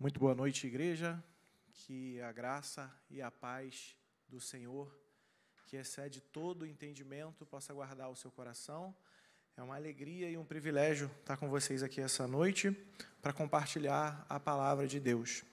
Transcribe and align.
Muito 0.00 0.18
boa 0.18 0.34
noite, 0.34 0.66
igreja. 0.66 1.22
Que 1.74 2.18
a 2.22 2.32
graça 2.32 2.90
e 3.10 3.20
a 3.20 3.30
paz 3.30 3.94
do 4.30 4.40
Senhor, 4.40 4.90
que 5.66 5.76
excede 5.76 6.22
todo 6.22 6.62
o 6.62 6.66
entendimento, 6.66 7.44
possa 7.44 7.74
guardar 7.74 8.10
o 8.10 8.16
seu 8.16 8.30
coração. 8.30 8.96
É 9.58 9.62
uma 9.62 9.76
alegria 9.76 10.30
e 10.30 10.38
um 10.38 10.44
privilégio 10.44 11.10
estar 11.20 11.36
com 11.36 11.50
vocês 11.50 11.82
aqui 11.82 12.00
essa 12.00 12.26
noite 12.26 12.74
para 13.20 13.34
compartilhar 13.34 14.24
a 14.26 14.40
palavra 14.40 14.88
de 14.88 14.98
Deus. 14.98 15.44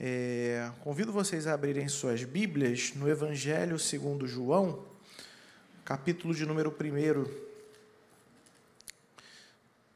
É, 0.00 0.72
convido 0.82 1.12
vocês 1.12 1.46
a 1.46 1.52
abrirem 1.52 1.86
suas 1.86 2.24
Bíblias 2.24 2.94
no 2.94 3.10
Evangelho 3.10 3.78
segundo 3.78 4.26
João, 4.26 4.86
capítulo 5.84 6.34
de 6.34 6.46
número 6.46 6.70
1. 6.70 7.51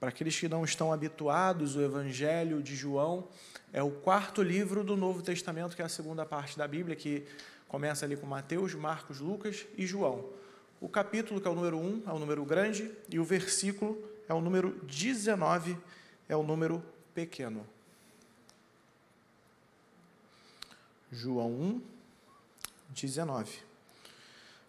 Para 0.06 0.10
aqueles 0.10 0.38
que 0.38 0.48
não 0.48 0.64
estão 0.64 0.92
habituados, 0.92 1.74
o 1.74 1.82
Evangelho 1.82 2.62
de 2.62 2.76
João 2.76 3.26
é 3.72 3.82
o 3.82 3.90
quarto 3.90 4.40
livro 4.40 4.84
do 4.84 4.96
Novo 4.96 5.20
Testamento, 5.20 5.74
que 5.74 5.82
é 5.82 5.84
a 5.84 5.88
segunda 5.88 6.24
parte 6.24 6.56
da 6.56 6.68
Bíblia, 6.68 6.94
que 6.94 7.26
começa 7.66 8.04
ali 8.06 8.16
com 8.16 8.24
Mateus, 8.24 8.72
Marcos, 8.72 9.18
Lucas 9.18 9.66
e 9.76 9.84
João. 9.84 10.24
O 10.80 10.88
capítulo, 10.88 11.40
que 11.40 11.48
é 11.48 11.50
o 11.50 11.56
número 11.56 11.76
1, 11.76 12.04
é 12.06 12.12
o 12.12 12.20
número 12.20 12.44
grande, 12.44 12.88
e 13.10 13.18
o 13.18 13.24
versículo 13.24 14.00
é 14.28 14.32
o 14.32 14.40
número 14.40 14.78
19, 14.84 15.76
é 16.28 16.36
o 16.36 16.44
número 16.44 16.80
pequeno. 17.12 17.66
João 21.10 21.50
1, 21.50 21.82
19. 22.90 23.58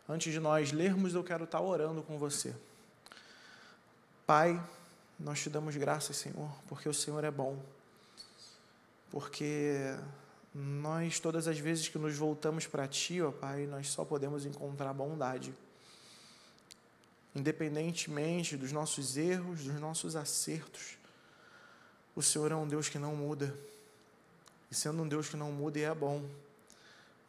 Antes 0.09 0.33
de 0.33 0.39
nós 0.39 0.71
lermos, 0.71 1.13
eu 1.13 1.23
quero 1.23 1.43
estar 1.43 1.61
orando 1.61 2.01
com 2.01 2.17
você. 2.17 2.55
Pai, 4.25 4.59
nós 5.19 5.41
te 5.41 5.49
damos 5.49 5.75
graças, 5.75 6.15
Senhor, 6.15 6.51
porque 6.67 6.87
o 6.87 6.93
Senhor 6.93 7.23
é 7.23 7.31
bom. 7.31 7.57
Porque 9.09 9.95
nós, 10.53 11.19
todas 11.19 11.47
as 11.47 11.57
vezes 11.57 11.87
que 11.87 11.97
nos 11.97 12.15
voltamos 12.15 12.67
para 12.67 12.87
Ti, 12.87 13.21
ó 13.21 13.31
Pai, 13.31 13.65
nós 13.65 13.87
só 13.89 14.05
podemos 14.05 14.45
encontrar 14.45 14.93
bondade. 14.93 15.53
Independentemente 17.33 18.55
dos 18.55 18.71
nossos 18.71 19.17
erros, 19.17 19.63
dos 19.63 19.79
nossos 19.79 20.15
acertos, 20.15 20.97
o 22.15 22.21
Senhor 22.21 22.51
é 22.51 22.55
um 22.55 22.67
Deus 22.67 22.89
que 22.89 22.99
não 22.99 23.15
muda. 23.15 23.55
E 24.69 24.75
sendo 24.75 25.01
um 25.01 25.07
Deus 25.07 25.29
que 25.29 25.37
não 25.37 25.51
muda 25.51 25.79
e 25.79 25.83
é 25.83 25.95
bom, 25.95 26.23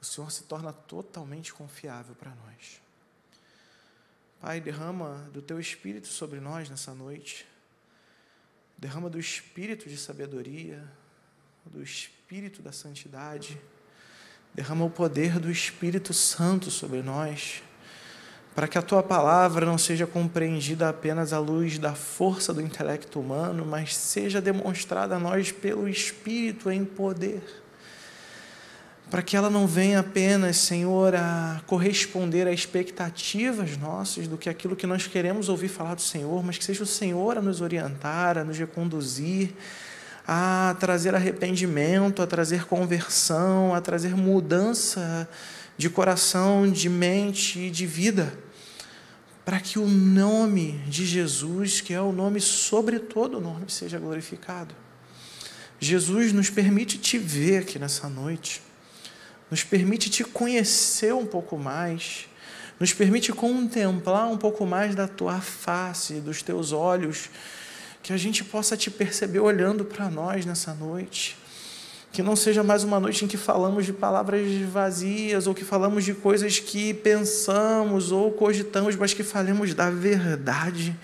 o 0.00 0.04
Senhor 0.04 0.30
se 0.30 0.44
torna 0.44 0.72
totalmente 0.72 1.54
confiável 1.54 2.14
para 2.14 2.34
nós. 2.34 2.80
Pai, 4.40 4.60
derrama 4.60 5.28
do 5.32 5.40
Teu 5.40 5.58
Espírito 5.58 6.06
sobre 6.06 6.38
nós 6.38 6.68
nessa 6.68 6.94
noite 6.94 7.46
Derrama 8.78 9.10
do 9.10 9.18
espírito 9.18 9.88
de 9.88 9.96
sabedoria, 9.96 10.82
do 11.66 11.82
espírito 11.82 12.62
da 12.62 12.72
santidade. 12.72 13.60
Derrama 14.54 14.84
o 14.84 14.90
poder 14.90 15.38
do 15.38 15.50
Espírito 15.50 16.14
Santo 16.14 16.70
sobre 16.70 17.02
nós, 17.02 17.62
para 18.54 18.66
que 18.66 18.78
a 18.78 18.82
tua 18.82 19.02
palavra 19.02 19.66
não 19.66 19.76
seja 19.76 20.06
compreendida 20.06 20.88
apenas 20.88 21.32
à 21.32 21.38
luz 21.38 21.78
da 21.78 21.94
força 21.94 22.54
do 22.54 22.62
intelecto 22.62 23.20
humano, 23.20 23.66
mas 23.66 23.94
seja 23.94 24.40
demonstrada 24.40 25.16
a 25.16 25.20
nós 25.20 25.52
pelo 25.52 25.88
Espírito 25.88 26.70
em 26.70 26.84
poder 26.84 27.67
para 29.10 29.22
que 29.22 29.36
ela 29.36 29.48
não 29.48 29.66
venha 29.66 30.00
apenas, 30.00 30.58
Senhor, 30.58 31.14
a 31.14 31.62
corresponder 31.66 32.46
a 32.46 32.52
expectativas 32.52 33.76
nossas 33.78 34.28
do 34.28 34.36
que 34.36 34.50
aquilo 34.50 34.76
que 34.76 34.86
nós 34.86 35.06
queremos 35.06 35.48
ouvir 35.48 35.68
falar 35.68 35.94
do 35.94 36.02
Senhor, 36.02 36.44
mas 36.44 36.58
que 36.58 36.64
seja 36.64 36.82
o 36.82 36.86
Senhor 36.86 37.38
a 37.38 37.40
nos 37.40 37.62
orientar, 37.62 38.36
a 38.36 38.44
nos 38.44 38.58
reconduzir, 38.58 39.54
a 40.26 40.76
trazer 40.78 41.14
arrependimento, 41.14 42.20
a 42.20 42.26
trazer 42.26 42.66
conversão, 42.66 43.74
a 43.74 43.80
trazer 43.80 44.14
mudança 44.14 45.26
de 45.78 45.88
coração, 45.88 46.70
de 46.70 46.90
mente 46.90 47.58
e 47.60 47.70
de 47.70 47.86
vida, 47.86 48.38
para 49.42 49.58
que 49.58 49.78
o 49.78 49.86
nome 49.86 50.72
de 50.86 51.06
Jesus, 51.06 51.80
que 51.80 51.94
é 51.94 52.00
o 52.00 52.12
nome 52.12 52.42
sobre 52.42 52.98
todo 52.98 53.38
o 53.38 53.40
nome, 53.40 53.64
seja 53.68 53.98
glorificado. 53.98 54.74
Jesus 55.80 56.32
nos 56.34 56.50
permite 56.50 56.98
te 56.98 57.16
ver 57.16 57.62
aqui 57.62 57.78
nessa 57.78 58.08
noite 58.10 58.67
nos 59.50 59.64
permite 59.64 60.10
te 60.10 60.24
conhecer 60.24 61.14
um 61.14 61.26
pouco 61.26 61.56
mais, 61.56 62.28
nos 62.78 62.92
permite 62.92 63.32
contemplar 63.32 64.30
um 64.30 64.36
pouco 64.36 64.66
mais 64.66 64.94
da 64.94 65.08
tua 65.08 65.40
face, 65.40 66.14
dos 66.14 66.42
teus 66.42 66.72
olhos, 66.72 67.30
que 68.02 68.12
a 68.12 68.16
gente 68.16 68.44
possa 68.44 68.76
te 68.76 68.90
perceber 68.90 69.40
olhando 69.40 69.84
para 69.84 70.08
nós 70.08 70.46
nessa 70.46 70.72
noite. 70.74 71.36
Que 72.12 72.22
não 72.22 72.36
seja 72.36 72.62
mais 72.62 72.84
uma 72.84 72.98
noite 72.98 73.24
em 73.24 73.28
que 73.28 73.36
falamos 73.36 73.84
de 73.84 73.92
palavras 73.92 74.50
vazias, 74.70 75.46
ou 75.46 75.54
que 75.54 75.64
falamos 75.64 76.04
de 76.04 76.14
coisas 76.14 76.58
que 76.58 76.94
pensamos 76.94 78.12
ou 78.12 78.30
cogitamos, 78.32 78.96
mas 78.96 79.12
que 79.12 79.22
falemos 79.22 79.74
da 79.74 79.90
verdade, 79.90 80.96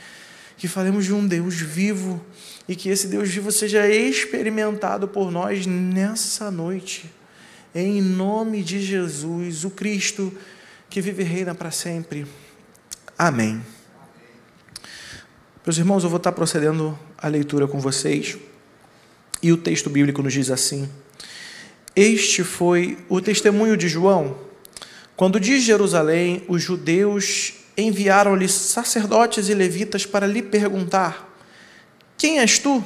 que 0.56 0.68
falemos 0.68 1.04
de 1.04 1.12
um 1.12 1.26
Deus 1.26 1.56
vivo, 1.56 2.24
e 2.66 2.74
que 2.74 2.88
esse 2.88 3.06
Deus 3.06 3.28
vivo 3.28 3.52
seja 3.52 3.86
experimentado 3.88 5.06
por 5.06 5.30
nós 5.30 5.66
nessa 5.66 6.50
noite 6.50 7.10
em 7.74 8.00
nome 8.00 8.62
de 8.62 8.80
Jesus, 8.80 9.64
o 9.64 9.70
Cristo 9.70 10.32
que 10.88 11.00
vive 11.00 11.22
e 11.22 11.26
reina 11.26 11.54
para 11.54 11.72
sempre. 11.72 12.24
Amém. 13.18 13.60
Meus 15.66 15.76
irmãos, 15.76 16.04
eu 16.04 16.10
vou 16.10 16.18
estar 16.18 16.30
procedendo 16.32 16.96
a 17.18 17.26
leitura 17.26 17.66
com 17.66 17.80
vocês. 17.80 18.36
E 19.42 19.50
o 19.50 19.56
texto 19.56 19.90
bíblico 19.90 20.22
nos 20.22 20.32
diz 20.32 20.50
assim: 20.50 20.88
Este 21.96 22.44
foi 22.44 22.96
o 23.08 23.20
testemunho 23.20 23.76
de 23.76 23.88
João, 23.88 24.36
quando 25.16 25.40
de 25.40 25.58
Jerusalém 25.58 26.44
os 26.48 26.62
judeus 26.62 27.54
enviaram-lhe 27.76 28.48
sacerdotes 28.48 29.48
e 29.48 29.54
levitas 29.54 30.06
para 30.06 30.26
lhe 30.26 30.42
perguntar: 30.42 31.28
Quem 32.16 32.38
és 32.38 32.58
tu? 32.58 32.84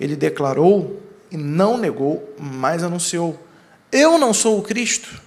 Ele 0.00 0.16
declarou 0.16 1.00
e 1.30 1.36
não 1.36 1.78
negou, 1.78 2.34
mas 2.38 2.82
anunciou: 2.82 3.38
eu 3.90 4.18
não 4.18 4.34
sou 4.34 4.58
o 4.58 4.62
Cristo. 4.62 5.20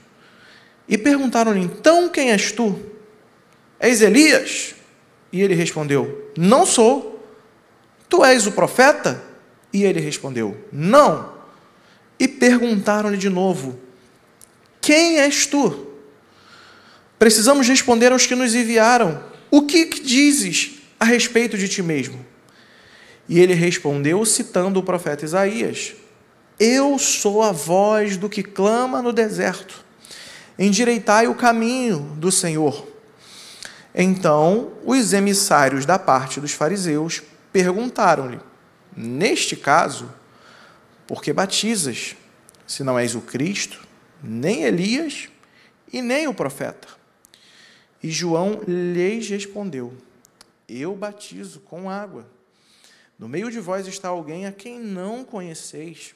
E 0.88 0.98
perguntaram-lhe: 0.98 1.62
Então 1.62 2.10
quem 2.10 2.32
és 2.32 2.52
tu? 2.52 2.80
És 3.80 4.02
Elias? 4.02 4.76
E 5.32 5.42
ele 5.42 5.56
respondeu: 5.56 6.32
Não 6.38 6.66
sou. 6.66 7.26
Tu 8.10 8.24
és 8.26 8.46
o 8.46 8.52
profeta? 8.52 9.24
E 9.72 9.84
ele 9.84 10.00
respondeu: 10.00 10.58
Não. 10.72 11.34
E 12.20 12.28
perguntaram-lhe 12.28 13.18
de 13.18 13.30
novo: 13.30 13.80
Quem 14.80 15.20
és 15.20 15.46
tu? 15.46 15.88
Precisamos 17.18 17.68
responder 17.68 18.12
aos 18.12 18.26
que 18.26 18.36
nos 18.36 18.54
enviaram: 18.54 19.24
O 19.50 19.64
que 19.64 19.86
dizes 19.86 20.82
a 21.00 21.06
respeito 21.06 21.58
de 21.58 21.68
ti 21.68 21.82
mesmo? 21.82 22.26
E 23.30 23.40
ele 23.40 23.54
respondeu, 23.54 24.26
citando 24.26 24.80
o 24.80 24.84
profeta 24.84 25.24
Isaías: 25.24 25.94
eu 26.62 27.00
sou 27.00 27.42
a 27.42 27.52
voz 27.52 28.18
do 28.18 28.30
que 28.30 28.44
clama 28.44 29.02
no 29.02 29.12
deserto. 29.12 29.84
Endireitai 30.60 31.28
o 31.28 31.34
caminho 31.34 32.02
do 32.18 32.32
Senhor. 32.32 32.88
Então, 33.96 34.72
os 34.86 35.12
emissários 35.12 35.88
da 35.88 35.98
parte 35.98 36.40
dos 36.40 36.52
fariseus 36.52 37.24
perguntaram-lhe: 37.52 38.40
Neste 38.96 39.56
caso, 39.56 40.14
por 41.08 41.24
que 41.24 41.34
batizas, 41.34 42.16
se 42.68 42.84
não 42.84 42.98
és 42.98 43.16
o 43.16 43.22
Cristo, 43.22 43.84
nem 44.22 44.62
Elias 44.62 45.30
e 45.92 46.00
nem 46.00 46.28
o 46.28 46.34
profeta? 46.34 46.88
E 48.04 48.12
João 48.12 48.62
lhes 48.68 49.28
respondeu: 49.28 49.96
Eu 50.70 50.96
batizo 50.96 51.60
com 51.62 51.90
água. 51.90 52.28
No 53.18 53.28
meio 53.28 53.50
de 53.50 53.60
vós 53.60 53.88
está 53.88 54.10
alguém 54.10 54.46
a 54.46 54.52
quem 54.52 54.80
não 54.80 55.26
conheceis 55.26 56.14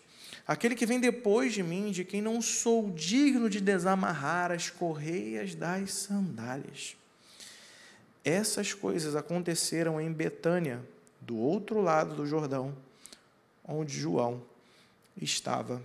Aquele 0.48 0.76
que 0.76 0.86
vem 0.86 1.00
depois 1.00 1.54
de 1.54 1.64
mim, 1.64 1.92
de 1.92 2.06
quem 2.06 2.22
não 2.22 2.42
sou 2.42 2.92
digno 2.92 3.50
de 3.50 3.60
desamarrar 3.60 4.52
as 4.52 4.70
correias 4.70 5.56
das 5.56 5.92
sandálias. 5.92 6.96
Essas 8.24 8.74
coisas 8.74 9.16
aconteceram 9.16 10.00
em 10.00 10.12
Betânia, 10.12 10.84
do 11.20 11.38
outro 11.38 11.82
lado 11.82 12.16
do 12.16 12.28
Jordão, 12.28 12.76
onde 13.64 14.00
João 14.00 14.44
estava 15.20 15.82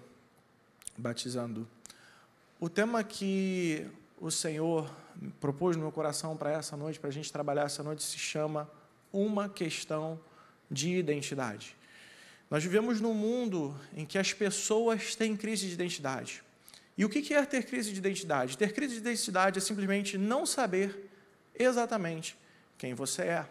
batizando. 0.96 1.66
O 2.58 2.68
tema 2.68 3.02
que 3.02 3.86
o 4.20 4.30
Senhor 4.30 4.90
propôs 5.40 5.76
no 5.76 5.82
meu 5.82 5.92
coração 5.92 6.36
para 6.36 6.52
essa 6.52 6.76
noite, 6.76 7.00
para 7.00 7.08
a 7.08 7.12
gente 7.12 7.32
trabalhar 7.32 7.62
essa 7.62 7.82
noite, 7.82 8.02
se 8.02 8.18
chama 8.18 8.70
Uma 9.10 9.48
Questão 9.48 10.20
de 10.70 10.96
Identidade. 10.96 11.74
Nós 12.50 12.64
vivemos 12.64 13.00
num 13.00 13.14
mundo 13.14 13.79
em 13.97 14.05
que 14.05 14.19
as 14.19 14.32
pessoas 14.32 15.14
têm 15.14 15.37
crise 15.37 15.69
de 15.69 15.75
identidade. 15.75 16.43
E 16.99 17.05
o 17.05 17.08
que 17.08 17.32
é 17.32 17.47
ter 17.47 17.64
crise 17.64 17.93
de 17.93 17.99
identidade? 17.99 18.58
Ter 18.58 18.73
crise 18.73 18.94
de 18.94 19.00
identidade 19.00 19.58
é 19.58 19.61
simplesmente 19.61 20.19
não 20.19 20.44
saber 20.44 21.08
exatamente 21.56 22.37
quem 22.76 22.93
você 22.93 23.23
é. 23.23 23.47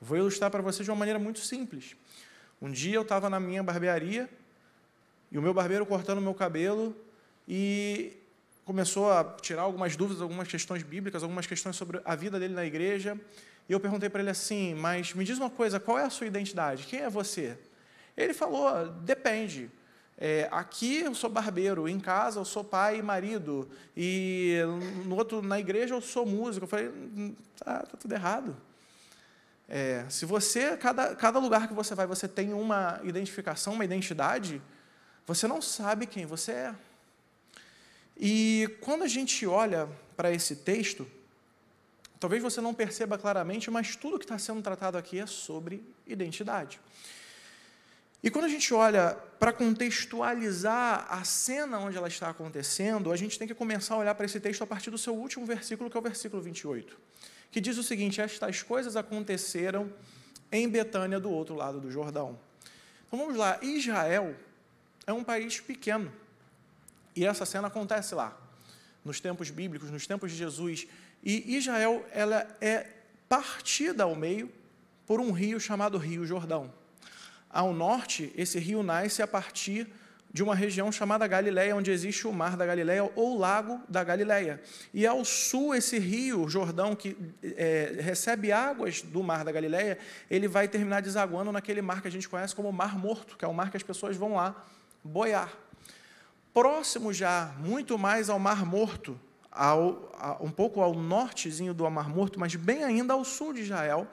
Vou 0.00 0.18
ilustrar 0.18 0.50
para 0.50 0.60
você 0.60 0.82
de 0.82 0.90
uma 0.90 0.96
maneira 0.96 1.20
muito 1.20 1.38
simples. 1.38 1.94
Um 2.60 2.70
dia 2.70 2.96
eu 2.96 3.02
estava 3.02 3.30
na 3.30 3.38
minha 3.38 3.62
barbearia 3.62 4.28
e 5.30 5.38
o 5.38 5.42
meu 5.42 5.54
barbeiro 5.54 5.86
cortando 5.86 6.20
meu 6.20 6.34
cabelo 6.34 6.96
e 7.46 8.12
começou 8.64 9.12
a 9.12 9.22
tirar 9.40 9.62
algumas 9.62 9.94
dúvidas, 9.94 10.20
algumas 10.20 10.48
questões 10.48 10.82
bíblicas, 10.82 11.22
algumas 11.22 11.46
questões 11.46 11.76
sobre 11.76 12.00
a 12.04 12.16
vida 12.16 12.40
dele 12.40 12.54
na 12.54 12.66
igreja. 12.66 13.18
E 13.68 13.72
eu 13.72 13.78
perguntei 13.78 14.08
para 14.08 14.20
ele 14.20 14.30
assim: 14.30 14.74
Mas 14.74 15.14
me 15.14 15.24
diz 15.24 15.38
uma 15.38 15.50
coisa, 15.50 15.78
qual 15.78 15.96
é 15.96 16.04
a 16.04 16.10
sua 16.10 16.26
identidade? 16.26 16.86
Quem 16.86 17.00
é 17.00 17.08
você? 17.08 17.56
Ele 18.16 18.34
falou: 18.34 18.88
Depende. 18.88 19.70
É, 20.18 20.48
aqui 20.52 21.00
eu 21.00 21.14
sou 21.14 21.28
barbeiro, 21.28 21.88
em 21.88 21.98
casa 21.98 22.38
eu 22.38 22.44
sou 22.44 22.62
pai 22.62 22.98
e 22.98 23.02
marido, 23.02 23.68
e 23.96 24.60
no 25.04 25.16
outro, 25.16 25.42
na 25.42 25.58
igreja 25.58 25.94
eu 25.94 26.00
sou 26.00 26.24
músico. 26.24 26.64
Eu 26.64 26.68
falei: 26.68 26.88
hum, 26.88 27.34
tá, 27.58 27.80
tá 27.80 27.96
tudo 27.96 28.12
errado. 28.12 28.56
É, 29.68 30.04
se 30.10 30.26
você, 30.26 30.76
cada, 30.76 31.16
cada 31.16 31.38
lugar 31.38 31.66
que 31.66 31.74
você 31.74 31.94
vai, 31.94 32.06
você 32.06 32.28
tem 32.28 32.52
uma 32.52 33.00
identificação, 33.02 33.72
uma 33.72 33.84
identidade, 33.84 34.60
você 35.26 35.48
não 35.48 35.62
sabe 35.62 36.06
quem 36.06 36.26
você 36.26 36.52
é. 36.52 36.74
E 38.16 38.76
quando 38.80 39.02
a 39.02 39.08
gente 39.08 39.46
olha 39.46 39.88
para 40.16 40.30
esse 40.30 40.56
texto, 40.56 41.06
talvez 42.20 42.42
você 42.42 42.60
não 42.60 42.74
perceba 42.74 43.16
claramente, 43.16 43.70
mas 43.70 43.96
tudo 43.96 44.18
que 44.18 44.24
está 44.24 44.38
sendo 44.38 44.62
tratado 44.62 44.98
aqui 44.98 45.18
é 45.18 45.26
sobre 45.26 45.82
identidade. 46.06 46.78
E 48.22 48.30
quando 48.30 48.44
a 48.44 48.48
gente 48.48 48.72
olha 48.72 49.16
para 49.38 49.52
contextualizar 49.52 51.06
a 51.10 51.24
cena 51.24 51.80
onde 51.80 51.96
ela 51.96 52.06
está 52.06 52.28
acontecendo, 52.28 53.10
a 53.10 53.16
gente 53.16 53.36
tem 53.36 53.48
que 53.48 53.54
começar 53.54 53.94
a 53.94 53.98
olhar 53.98 54.14
para 54.14 54.24
esse 54.24 54.38
texto 54.38 54.62
a 54.62 54.66
partir 54.66 54.90
do 54.90 54.98
seu 54.98 55.14
último 55.14 55.44
versículo, 55.44 55.90
que 55.90 55.96
é 55.96 56.00
o 56.00 56.02
versículo 56.02 56.40
28, 56.40 56.96
que 57.50 57.60
diz 57.60 57.76
o 57.78 57.82
seguinte: 57.82 58.20
Estas 58.20 58.62
coisas 58.62 58.94
aconteceram 58.94 59.92
em 60.52 60.68
Betânia, 60.68 61.18
do 61.18 61.30
outro 61.30 61.56
lado 61.56 61.80
do 61.80 61.90
Jordão. 61.90 62.38
Então 63.08 63.18
vamos 63.18 63.36
lá, 63.36 63.58
Israel 63.60 64.36
é 65.04 65.12
um 65.12 65.24
país 65.24 65.58
pequeno. 65.60 66.12
E 67.16 67.26
essa 67.26 67.44
cena 67.44 67.66
acontece 67.66 68.14
lá, 68.14 68.38
nos 69.04 69.20
tempos 69.20 69.50
bíblicos, 69.50 69.90
nos 69.90 70.06
tempos 70.06 70.30
de 70.30 70.38
Jesus. 70.38 70.86
E 71.24 71.56
Israel 71.56 72.06
ela 72.12 72.46
é 72.60 72.86
partida 73.28 74.04
ao 74.04 74.14
meio 74.14 74.50
por 75.06 75.20
um 75.20 75.32
rio 75.32 75.58
chamado 75.58 75.98
Rio 75.98 76.24
Jordão. 76.24 76.72
Ao 77.52 77.72
norte, 77.72 78.32
esse 78.36 78.58
rio 78.58 78.82
nasce 78.82 79.22
a 79.22 79.26
partir 79.26 79.86
de 80.32 80.42
uma 80.42 80.54
região 80.54 80.90
chamada 80.90 81.26
Galileia, 81.26 81.76
onde 81.76 81.90
existe 81.90 82.26
o 82.26 82.32
Mar 82.32 82.56
da 82.56 82.64
Galileia 82.64 83.10
ou 83.14 83.38
Lago 83.38 83.82
da 83.86 84.02
Galileia. 84.02 84.62
E 84.94 85.06
ao 85.06 85.22
sul, 85.26 85.74
esse 85.74 85.98
rio 85.98 86.48
Jordão, 86.48 86.96
que 86.96 87.14
é, 87.42 87.98
recebe 88.00 88.50
águas 88.50 89.02
do 89.02 89.22
Mar 89.22 89.44
da 89.44 89.52
Galileia, 89.52 89.98
ele 90.30 90.48
vai 90.48 90.66
terminar 90.66 91.02
desaguando 91.02 91.52
naquele 91.52 91.82
mar 91.82 92.00
que 92.00 92.08
a 92.08 92.10
gente 92.10 92.28
conhece 92.28 92.54
como 92.54 92.72
Mar 92.72 92.98
Morto, 92.98 93.36
que 93.36 93.44
é 93.44 93.48
o 93.48 93.52
mar 93.52 93.70
que 93.70 93.76
as 93.76 93.82
pessoas 93.82 94.16
vão 94.16 94.36
lá 94.36 94.64
boiar 95.04 95.52
próximo 96.52 97.12
já, 97.12 97.54
muito 97.58 97.98
mais 97.98 98.28
ao 98.28 98.38
Mar 98.38 98.64
Morto, 98.64 99.18
ao, 99.50 100.10
a, 100.18 100.36
um 100.42 100.50
pouco 100.50 100.80
ao 100.80 100.94
nortezinho 100.94 101.72
do 101.72 101.88
Mar 101.90 102.08
Morto, 102.08 102.38
mas 102.38 102.54
bem 102.54 102.84
ainda 102.84 103.14
ao 103.14 103.24
sul 103.24 103.52
de 103.52 103.62
Israel, 103.62 104.06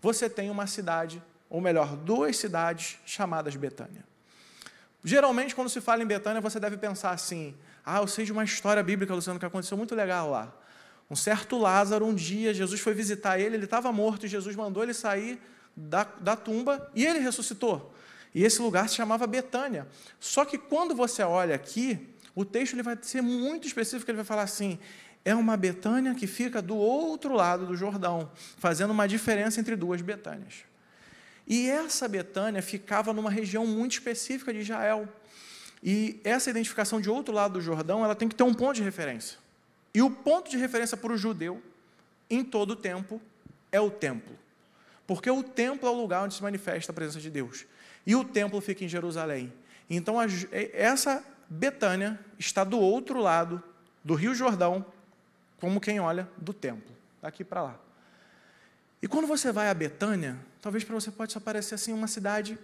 você 0.00 0.28
tem 0.28 0.50
uma 0.50 0.66
cidade, 0.66 1.22
ou 1.48 1.60
melhor, 1.60 1.96
duas 1.96 2.36
cidades 2.36 2.98
chamadas 3.04 3.56
Betânia. 3.56 4.04
Geralmente, 5.02 5.54
quando 5.54 5.68
se 5.68 5.80
fala 5.80 6.02
em 6.02 6.06
Betânia, 6.06 6.40
você 6.40 6.58
deve 6.58 6.76
pensar 6.76 7.10
assim: 7.10 7.54
ah, 7.84 7.98
eu 7.98 8.06
sei 8.06 8.24
de 8.24 8.32
uma 8.32 8.44
história 8.44 8.82
bíblica, 8.82 9.14
Luciano, 9.14 9.38
que 9.38 9.46
aconteceu 9.46 9.76
muito 9.76 9.94
legal 9.94 10.30
lá. 10.30 10.52
Um 11.10 11.16
certo 11.16 11.56
Lázaro, 11.56 12.04
um 12.04 12.14
dia, 12.14 12.52
Jesus 12.52 12.80
foi 12.80 12.92
visitar 12.92 13.38
ele, 13.38 13.56
ele 13.56 13.64
estava 13.64 13.90
morto, 13.92 14.26
e 14.26 14.28
Jesus 14.28 14.54
mandou 14.54 14.82
ele 14.82 14.92
sair 14.92 15.40
da, 15.74 16.04
da 16.20 16.36
tumba 16.36 16.90
e 16.94 17.06
ele 17.06 17.18
ressuscitou. 17.18 17.94
E 18.34 18.44
esse 18.44 18.60
lugar 18.60 18.88
se 18.88 18.96
chamava 18.96 19.26
Betânia. 19.26 19.86
Só 20.20 20.44
que 20.44 20.58
quando 20.58 20.94
você 20.94 21.22
olha 21.22 21.54
aqui, 21.54 22.14
o 22.34 22.44
texto 22.44 22.74
ele 22.74 22.82
vai 22.82 22.98
ser 23.00 23.22
muito 23.22 23.66
específico, 23.66 24.10
ele 24.10 24.16
vai 24.16 24.24
falar 24.24 24.42
assim: 24.42 24.78
é 25.24 25.34
uma 25.34 25.56
Betânia 25.56 26.14
que 26.14 26.26
fica 26.26 26.60
do 26.60 26.76
outro 26.76 27.34
lado 27.34 27.66
do 27.66 27.76
Jordão, 27.76 28.30
fazendo 28.58 28.90
uma 28.90 29.08
diferença 29.08 29.60
entre 29.60 29.76
duas 29.76 30.02
Betânias. 30.02 30.68
E 31.48 31.70
essa 31.70 32.06
Betânia 32.06 32.60
ficava 32.60 33.12
numa 33.14 33.30
região 33.30 33.66
muito 33.66 33.92
específica 33.92 34.52
de 34.52 34.60
Israel. 34.60 35.08
E 35.82 36.20
essa 36.22 36.50
identificação 36.50 37.00
de 37.00 37.08
outro 37.08 37.34
lado 37.34 37.54
do 37.54 37.60
Jordão, 37.60 38.04
ela 38.04 38.14
tem 38.14 38.28
que 38.28 38.34
ter 38.34 38.44
um 38.44 38.52
ponto 38.52 38.74
de 38.74 38.82
referência. 38.82 39.38
E 39.94 40.02
o 40.02 40.10
ponto 40.10 40.50
de 40.50 40.58
referência 40.58 40.96
para 40.96 41.12
o 41.12 41.16
judeu, 41.16 41.62
em 42.28 42.44
todo 42.44 42.72
o 42.72 42.76
tempo, 42.76 43.20
é 43.72 43.80
o 43.80 43.90
templo. 43.90 44.36
Porque 45.06 45.30
o 45.30 45.42
templo 45.42 45.88
é 45.88 45.90
o 45.90 45.94
lugar 45.94 46.22
onde 46.22 46.34
se 46.34 46.42
manifesta 46.42 46.92
a 46.92 46.94
presença 46.94 47.18
de 47.18 47.30
Deus 47.30 47.64
e 48.06 48.14
o 48.14 48.24
templo 48.24 48.58
fica 48.60 48.84
em 48.84 48.88
Jerusalém. 48.88 49.52
Então, 49.88 50.16
essa 50.72 51.24
Betânia 51.48 52.18
está 52.38 52.64
do 52.64 52.78
outro 52.78 53.20
lado 53.20 53.62
do 54.04 54.14
Rio 54.14 54.34
Jordão, 54.34 54.84
como 55.60 55.80
quem 55.80 56.00
olha 56.00 56.28
do 56.36 56.52
templo, 56.54 56.94
daqui 57.20 57.44
para 57.44 57.62
lá. 57.62 57.78
E 59.02 59.06
quando 59.06 59.26
você 59.26 59.52
vai 59.52 59.68
a 59.68 59.74
Betânia, 59.74 60.38
talvez 60.60 60.84
para 60.84 60.94
você 60.94 61.10
possa 61.10 61.40
parecer 61.40 61.74
assim 61.74 61.92
uma 61.92 62.06
cidade 62.06 62.58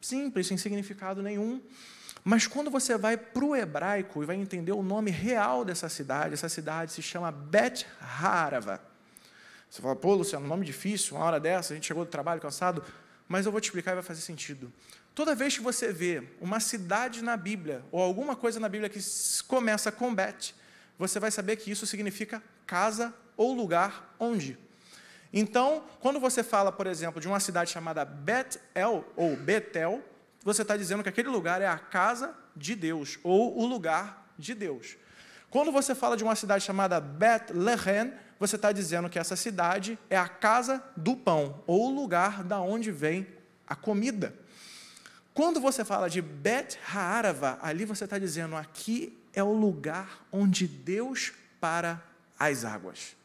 simples, 0.00 0.46
sem 0.46 0.56
significado 0.56 1.22
nenhum, 1.22 1.60
mas 2.24 2.46
quando 2.46 2.70
você 2.70 2.96
vai 2.96 3.16
para 3.16 3.44
o 3.44 3.54
hebraico 3.54 4.22
e 4.22 4.26
vai 4.26 4.36
entender 4.36 4.72
o 4.72 4.82
nome 4.82 5.10
real 5.10 5.64
dessa 5.64 5.88
cidade, 5.88 6.34
essa 6.34 6.48
cidade 6.48 6.92
se 6.92 7.02
chama 7.02 7.30
Bet 7.30 7.86
Harava. 8.00 8.80
Você 9.70 9.82
fala, 9.82 9.94
pô, 9.94 10.14
Luciano, 10.14 10.46
nome 10.46 10.64
difícil, 10.64 11.16
uma 11.16 11.24
hora 11.24 11.38
dessa, 11.38 11.72
a 11.72 11.76
gente 11.76 11.86
chegou 11.86 12.04
do 12.04 12.10
trabalho 12.10 12.40
cansado 12.40 12.82
mas 13.28 13.44
eu 13.44 13.52
vou 13.52 13.60
te 13.60 13.64
explicar 13.64 13.92
e 13.92 13.94
vai 13.94 14.02
fazer 14.02 14.22
sentido. 14.22 14.72
Toda 15.14 15.34
vez 15.34 15.56
que 15.56 15.62
você 15.62 15.92
vê 15.92 16.22
uma 16.40 16.58
cidade 16.58 17.22
na 17.22 17.36
Bíblia, 17.36 17.84
ou 17.92 18.00
alguma 18.00 18.34
coisa 18.34 18.58
na 18.58 18.68
Bíblia 18.68 18.88
que 18.88 19.00
começa 19.46 19.92
com 19.92 20.14
Bet, 20.14 20.54
você 20.98 21.20
vai 21.20 21.30
saber 21.30 21.56
que 21.56 21.70
isso 21.70 21.86
significa 21.86 22.42
casa 22.66 23.12
ou 23.36 23.52
lugar 23.52 24.14
onde. 24.18 24.58
Então, 25.32 25.84
quando 26.00 26.18
você 26.18 26.42
fala, 26.42 26.72
por 26.72 26.86
exemplo, 26.86 27.20
de 27.20 27.28
uma 27.28 27.40
cidade 27.40 27.70
chamada 27.70 28.04
Bet-El 28.04 29.04
ou 29.14 29.36
Betel, 29.36 30.02
você 30.42 30.62
está 30.62 30.76
dizendo 30.76 31.02
que 31.02 31.08
aquele 31.08 31.28
lugar 31.28 31.60
é 31.60 31.66
a 31.66 31.78
casa 31.78 32.34
de 32.56 32.74
Deus, 32.74 33.18
ou 33.22 33.58
o 33.58 33.66
lugar 33.66 34.32
de 34.38 34.54
Deus. 34.54 34.96
Quando 35.50 35.72
você 35.72 35.94
fala 35.94 36.16
de 36.16 36.24
uma 36.24 36.34
cidade 36.34 36.64
chamada 36.64 37.00
Bethlehem, 37.00 38.12
você 38.38 38.56
está 38.56 38.70
dizendo 38.72 39.08
que 39.08 39.18
essa 39.18 39.36
cidade 39.36 39.98
é 40.10 40.16
a 40.16 40.28
casa 40.28 40.82
do 40.96 41.16
pão, 41.16 41.62
ou 41.66 41.88
o 41.88 41.94
lugar 41.94 42.44
da 42.44 42.60
onde 42.60 42.90
vem 42.90 43.26
a 43.66 43.74
comida. 43.74 44.34
Quando 45.34 45.60
você 45.60 45.84
fala 45.84 46.10
de 46.10 46.20
Bet 46.20 46.78
Haarava, 46.92 47.58
ali 47.62 47.84
você 47.84 48.04
está 48.04 48.18
dizendo 48.18 48.56
aqui 48.56 49.16
é 49.32 49.42
o 49.42 49.52
lugar 49.52 50.26
onde 50.32 50.66
Deus 50.66 51.32
para 51.60 52.02
as 52.38 52.64
águas. 52.64 53.16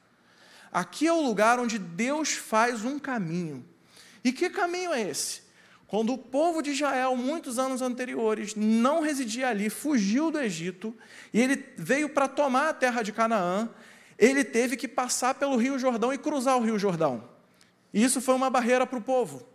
Aqui 0.74 1.06
é 1.06 1.13
o 1.13 1.22
lugar 1.22 1.60
onde 1.60 1.77
Deus 1.77 2.34
faz 2.34 2.84
um 2.84 2.98
caminho. 2.98 3.63
E 4.24 4.32
que 4.32 4.50
caminho 4.50 4.92
é 4.92 5.01
esse? 5.01 5.44
Quando 5.86 6.12
o 6.12 6.18
povo 6.18 6.63
de 6.63 6.72
Israel, 6.72 7.15
muitos 7.15 7.60
anos 7.60 7.84
anteriores, 7.84 8.56
não 8.56 9.01
residia 9.01 9.50
ali, 9.50 9.70
fugiu 9.70 10.32
do 10.32 10.39
Egito, 10.39 10.96
e 11.32 11.39
ele 11.39 11.63
veio 11.77 12.10
para 12.10 12.27
tomar 12.27 12.70
a 12.70 12.74
terra 12.74 13.03
de 13.03 13.12
Canaã, 13.12 13.70
ele 14.18 14.44
teve 14.44 14.75
que 14.75 14.88
passar 14.88 15.36
pelo 15.36 15.56
Rio 15.56 15.77
Jordão 15.77 16.12
e 16.12 16.18
cruzar 16.18 16.58
o 16.58 16.63
Rio 16.63 16.80
Jordão. 16.80 17.30
E 17.94 18.03
isso 18.03 18.20
foi 18.20 18.34
uma 18.34 18.50
barreira 18.50 18.88
para 18.88 18.98
o 18.98 19.03
povo, 19.03 19.48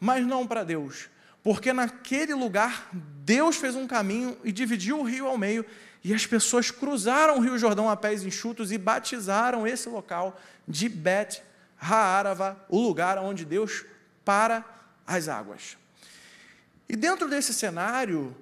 mas 0.00 0.26
não 0.26 0.44
para 0.44 0.64
Deus, 0.64 1.08
porque 1.44 1.72
naquele 1.72 2.34
lugar 2.34 2.88
Deus 2.92 3.54
fez 3.54 3.76
um 3.76 3.86
caminho 3.86 4.36
e 4.42 4.50
dividiu 4.50 4.98
o 4.98 5.04
rio 5.04 5.28
ao 5.28 5.38
meio, 5.38 5.64
e 6.04 6.12
as 6.12 6.26
pessoas 6.26 6.70
cruzaram 6.70 7.38
o 7.38 7.40
Rio 7.40 7.58
Jordão 7.58 7.88
a 7.88 7.96
pés 7.96 8.22
enxutos 8.22 8.70
e 8.70 8.76
batizaram 8.76 9.66
esse 9.66 9.88
local 9.88 10.38
de 10.68 10.86
Bet 10.86 11.42
Haarava, 11.80 12.62
o 12.68 12.78
lugar 12.78 13.16
onde 13.16 13.46
Deus 13.46 13.86
para 14.22 14.62
as 15.06 15.28
águas. 15.28 15.78
E 16.86 16.94
dentro 16.94 17.26
desse 17.26 17.54
cenário, 17.54 18.36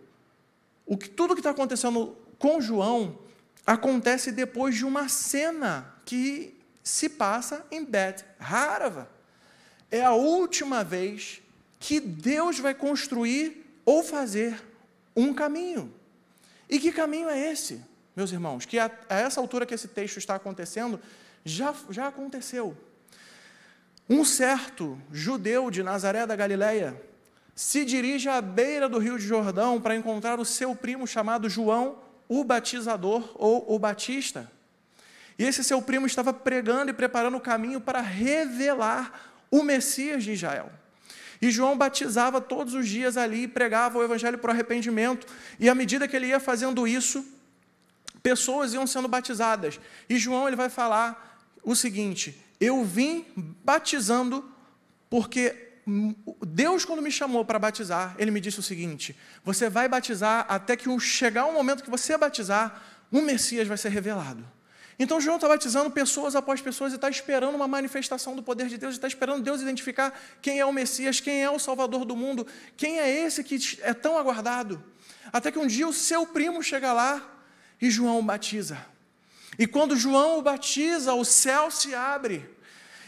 o 0.85 0.99
que, 0.99 1.09
tudo 1.09 1.35
que 1.35 1.41
está 1.41 1.51
acontecendo 1.51 2.17
com 2.37 2.61
João 2.61 3.17
acontece 3.65 4.33
depois 4.33 4.75
de 4.75 4.85
uma 4.85 5.09
cena 5.09 5.95
que 6.05 6.61
se 6.83 7.09
passa 7.09 7.65
em 7.71 7.85
Bet 7.85 8.25
Harava. 8.41 9.09
É 9.89 10.05
a 10.05 10.15
última 10.15 10.83
vez 10.83 11.41
que 11.79 12.01
Deus 12.01 12.59
vai 12.59 12.75
construir 12.75 13.65
ou 13.85 14.03
fazer 14.03 14.61
um 15.15 15.33
caminho. 15.33 16.02
E 16.73 16.81
que 16.81 16.91
caminho 16.91 17.29
é 17.29 17.39
esse, 17.53 17.85
meus 18.17 18.33
irmãos? 18.33 18.65
Que 18.65 18.79
a, 18.79 18.91
a 19.07 19.19
essa 19.21 19.39
altura 19.39 19.67
que 19.67 19.75
esse 19.75 19.89
texto 19.89 20.17
está 20.17 20.37
acontecendo, 20.37 20.99
já, 21.45 21.75
já 21.91 22.09
aconteceu. 22.09 22.75
Um 24.09 24.25
certo 24.25 24.99
judeu 25.13 25.71
de 25.71 25.83
Nazaré 25.83 26.27
da 26.27 26.35
Galileia 26.35 26.99
se 27.55 27.85
dirige 27.85 28.27
à 28.27 28.41
beira 28.41 28.89
do 28.89 28.99
rio 28.99 29.19
de 29.19 29.27
Jordão 29.27 29.79
para 29.83 29.95
encontrar 29.95 30.41
o 30.41 30.47
seu 30.47 30.75
primo 30.75 31.07
chamado 31.07 31.47
João 31.47 31.99
o 32.27 32.43
batizador 32.43 33.31
ou 33.35 33.75
o 33.75 33.79
batista. 33.79 34.51
E 35.39 35.45
esse 35.45 35.63
seu 35.63 35.83
primo 35.83 36.07
estava 36.07 36.33
pregando 36.33 36.91
e 36.91 36.95
preparando 36.95 37.37
o 37.37 37.41
caminho 37.41 37.83
para 37.83 38.01
revelar 38.01 39.31
o 39.51 39.63
Messias 39.63 40.25
de 40.25 40.33
Israel. 40.33 40.73
E 41.43 41.51
João 41.51 41.77
batizava 41.77 42.41
todos 42.41 42.73
os 42.73 42.89
dias 42.89 43.17
ali, 43.17 43.49
pregava 43.49 43.99
o 43.99 44.05
evangelho 44.05 44.39
para 44.39 44.51
o 44.51 44.53
arrependimento. 44.53 45.27
E 45.59 45.69
à 45.69 45.75
medida 45.75 46.07
que 46.07 46.15
ele 46.15 46.29
ia 46.29 46.39
fazendo 46.39 46.87
isso, 46.87 47.27
pessoas 48.23 48.73
iam 48.73 48.87
sendo 48.87 49.09
batizadas. 49.09 49.81
E 50.09 50.17
João 50.17 50.47
ele 50.47 50.55
vai 50.55 50.71
falar 50.71 51.43
o 51.65 51.75
seguinte: 51.75 52.41
Eu 52.61 52.85
vim 52.85 53.27
batizando 53.37 54.49
porque 55.11 55.73
Deus, 56.47 56.85
quando 56.85 57.03
me 57.03 57.11
chamou 57.11 57.45
para 57.45 57.59
batizar, 57.59 58.15
ele 58.19 58.31
me 58.31 58.41
disse 58.41 58.61
o 58.61 58.63
seguinte: 58.63 59.17
Você 59.45 59.69
vai 59.69 59.89
batizar 59.89 60.47
até 60.49 60.77
que 60.77 60.89
chegar 61.01 61.47
o 61.47 61.53
momento 61.53 61.83
que 61.83 61.91
você 61.91 62.17
batizar, 62.17 62.81
um 63.13 63.21
Messias 63.21 63.67
vai 63.67 63.77
ser 63.77 63.89
revelado. 63.89 64.47
Então 64.99 65.21
João 65.21 65.37
está 65.37 65.49
batizando 65.49 65.91
pessoas 65.91 66.37
após 66.37 66.61
pessoas 66.61 66.93
e 66.93 66.97
está 66.97 67.09
esperando 67.09 67.55
uma 67.55 67.67
manifestação 67.67 68.37
do 68.37 68.43
poder 68.43 68.69
de 68.69 68.77
Deus, 68.77 68.95
está 68.95 69.09
esperando 69.09 69.43
Deus 69.43 69.61
identificar 69.61 70.19
quem 70.41 70.61
é 70.61 70.67
o 70.67 70.73
Messias, 70.73 71.21
quem 71.21 71.43
é 71.43 71.51
o 71.51 71.59
Salvador 71.59 72.05
do 72.05 72.15
mundo, 72.15 72.47
quem 72.77 72.99
é 72.99 73.11
esse 73.11 73.43
que 73.43 73.59
é 73.83 73.95
tão 73.95 74.19
aguardado. 74.19 74.83
Até 75.33 75.51
que 75.51 75.59
um 75.59 75.67
dia 75.67 75.89
o 75.89 75.93
seu 75.93 76.27
primo 76.27 76.63
chega 76.63 76.93
lá 76.93 77.23
e 77.81 77.91
João 77.91 78.19
o 78.19 78.23
batiza. 78.23 78.79
E 79.59 79.67
quando 79.67 79.97
João 79.97 80.39
o 80.39 80.43
batiza, 80.43 81.15
o 81.15 81.25
céu 81.25 81.71
se 81.71 81.95
abre. 81.95 82.49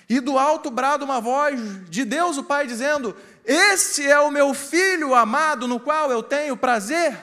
E 0.09 0.21
do 0.21 0.39
alto 0.39 0.71
brada 0.71 1.05
uma 1.05 1.21
voz 1.21 1.89
de 1.89 2.05
Deus 2.05 2.37
o 2.37 2.45
Pai 2.45 2.67
dizendo: 2.67 3.17
Esse 3.45 4.07
é 4.07 4.19
o 4.21 4.31
meu 4.31 4.53
filho 4.53 5.15
amado 5.15 5.67
no 5.67 5.81
qual 5.81 6.11
eu 6.11 6.23
tenho 6.23 6.57
prazer. 6.57 7.17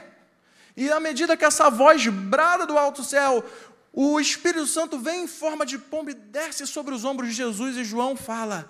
E 0.75 0.89
à 0.89 0.99
medida 0.99 1.37
que 1.37 1.45
essa 1.45 1.69
voz 1.69 2.07
brada 2.07 2.65
do 2.65 2.77
alto 2.77 3.03
céu, 3.03 3.43
o 3.93 4.19
Espírito 4.19 4.65
Santo 4.67 4.97
vem 4.97 5.23
em 5.23 5.27
forma 5.27 5.65
de 5.65 5.77
pomba 5.77 6.11
e 6.11 6.13
desce 6.13 6.65
sobre 6.65 6.93
os 6.93 7.03
ombros 7.03 7.29
de 7.29 7.35
Jesus, 7.35 7.75
e 7.75 7.83
João 7.83 8.15
fala: 8.15 8.69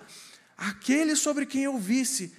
Aquele 0.56 1.14
sobre 1.14 1.46
quem 1.46 1.64
eu 1.64 1.78
visse 1.78 2.36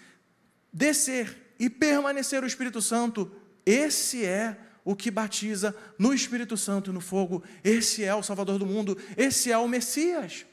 descer 0.72 1.56
e 1.58 1.70
permanecer 1.70 2.44
o 2.44 2.48
Espírito 2.48 2.82
Santo, 2.82 3.32
esse 3.66 4.26
é 4.26 4.58
o 4.84 4.96
que 4.96 5.10
batiza 5.10 5.74
no 5.98 6.14
Espírito 6.14 6.58
Santo 6.58 6.90
e 6.90 6.94
no 6.94 7.00
fogo, 7.00 7.42
esse 7.64 8.04
é 8.04 8.14
o 8.14 8.24
Salvador 8.24 8.60
do 8.60 8.66
mundo, 8.66 8.98
esse 9.16 9.50
é 9.50 9.58
o 9.58 9.68
Messias. 9.68 10.46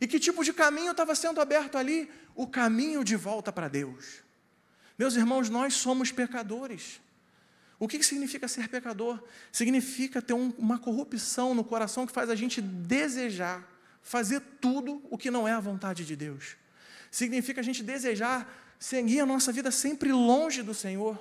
E 0.00 0.06
que 0.06 0.18
tipo 0.18 0.44
de 0.44 0.52
caminho 0.52 0.90
estava 0.90 1.14
sendo 1.14 1.40
aberto 1.40 1.78
ali? 1.78 2.10
O 2.34 2.46
caminho 2.46 3.02
de 3.02 3.16
volta 3.16 3.50
para 3.50 3.68
Deus. 3.68 4.22
Meus 4.98 5.14
irmãos, 5.16 5.48
nós 5.48 5.74
somos 5.74 6.12
pecadores. 6.12 7.00
O 7.78 7.88
que 7.88 8.02
significa 8.02 8.46
ser 8.46 8.68
pecador? 8.68 9.22
Significa 9.50 10.22
ter 10.22 10.32
um, 10.32 10.52
uma 10.56 10.78
corrupção 10.78 11.54
no 11.54 11.64
coração 11.64 12.06
que 12.06 12.12
faz 12.12 12.30
a 12.30 12.34
gente 12.34 12.60
desejar 12.60 13.68
fazer 14.02 14.40
tudo 14.60 15.02
o 15.10 15.16
que 15.16 15.30
não 15.30 15.48
é 15.48 15.52
a 15.52 15.60
vontade 15.60 16.04
de 16.04 16.14
Deus. 16.14 16.56
Significa 17.10 17.60
a 17.60 17.64
gente 17.64 17.82
desejar 17.82 18.76
seguir 18.78 19.20
a 19.20 19.26
nossa 19.26 19.50
vida 19.50 19.70
sempre 19.70 20.12
longe 20.12 20.62
do 20.62 20.74
Senhor. 20.74 21.18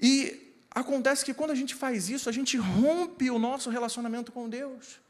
E 0.00 0.54
acontece 0.70 1.24
que 1.24 1.34
quando 1.34 1.50
a 1.50 1.54
gente 1.54 1.74
faz 1.74 2.08
isso, 2.08 2.28
a 2.28 2.32
gente 2.32 2.56
rompe 2.56 3.30
o 3.30 3.38
nosso 3.38 3.68
relacionamento 3.68 4.30
com 4.30 4.48
Deus. 4.48 5.00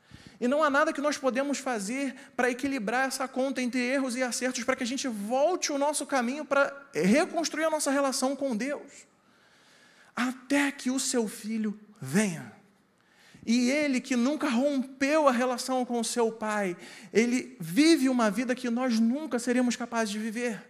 E 0.40 0.48
não 0.48 0.64
há 0.64 0.70
nada 0.70 0.94
que 0.94 1.02
nós 1.02 1.18
podemos 1.18 1.58
fazer 1.58 2.14
para 2.34 2.50
equilibrar 2.50 3.06
essa 3.06 3.28
conta 3.28 3.60
entre 3.60 3.78
erros 3.78 4.16
e 4.16 4.22
acertos, 4.22 4.64
para 4.64 4.74
que 4.74 4.82
a 4.82 4.86
gente 4.86 5.06
volte 5.06 5.70
o 5.70 5.76
nosso 5.76 6.06
caminho 6.06 6.46
para 6.46 6.74
reconstruir 6.94 7.64
a 7.64 7.70
nossa 7.70 7.90
relação 7.90 8.34
com 8.34 8.56
Deus 8.56 9.10
até 10.28 10.70
que 10.70 10.90
o 10.90 11.00
seu 11.00 11.26
filho 11.28 11.78
venha. 12.00 12.52
E 13.46 13.70
ele 13.70 14.00
que 14.00 14.16
nunca 14.16 14.48
rompeu 14.48 15.26
a 15.26 15.32
relação 15.32 15.84
com 15.84 15.98
o 15.98 16.04
seu 16.04 16.30
pai, 16.30 16.76
ele 17.12 17.56
vive 17.58 18.08
uma 18.08 18.30
vida 18.30 18.54
que 18.54 18.68
nós 18.68 19.00
nunca 19.00 19.38
seríamos 19.38 19.76
capazes 19.76 20.10
de 20.10 20.18
viver. 20.18 20.62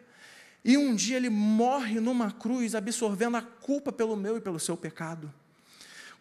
E 0.65 0.77
um 0.77 0.95
dia 0.95 1.17
ele 1.17 1.31
morre 1.31 2.01
numa 2.01 2.31
cruz, 2.31 2.75
absorvendo 2.75 3.37
a 3.37 3.43
culpa 3.43 3.91
pelo 3.91 4.17
meu 4.17 4.37
e 4.37 4.41
pelo 4.41 4.61
seu 4.61 4.77
pecado. 4.77 5.33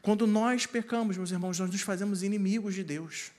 Quando 0.01 0.25
nós 0.25 0.65
pecamos, 0.65 1.17
meus 1.17 1.29
irmãos, 1.29 1.59
nós 1.59 1.69
nos 1.69 1.81
fazemos 1.81 2.23
inimigos 2.23 2.73
de 2.73 2.83
Deus. 2.83 3.31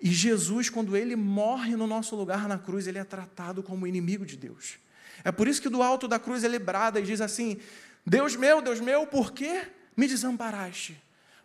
E 0.00 0.10
Jesus, 0.10 0.68
quando 0.68 0.96
ele 0.96 1.14
morre 1.14 1.76
no 1.76 1.86
nosso 1.86 2.16
lugar 2.16 2.48
na 2.48 2.58
cruz, 2.58 2.86
ele 2.86 2.98
é 2.98 3.04
tratado 3.04 3.62
como 3.62 3.86
inimigo 3.86 4.26
de 4.26 4.36
Deus. 4.36 4.78
É 5.22 5.30
por 5.30 5.46
isso 5.46 5.60
que 5.60 5.68
do 5.68 5.82
alto 5.82 6.08
da 6.08 6.18
cruz 6.18 6.42
ele 6.42 6.58
brada 6.58 6.98
e 6.98 7.02
diz 7.02 7.20
assim: 7.20 7.58
Deus 8.06 8.36
meu, 8.36 8.62
Deus 8.62 8.80
meu, 8.80 9.06
por 9.06 9.32
que 9.32 9.62
me 9.96 10.06
desamparaste? 10.06 11.00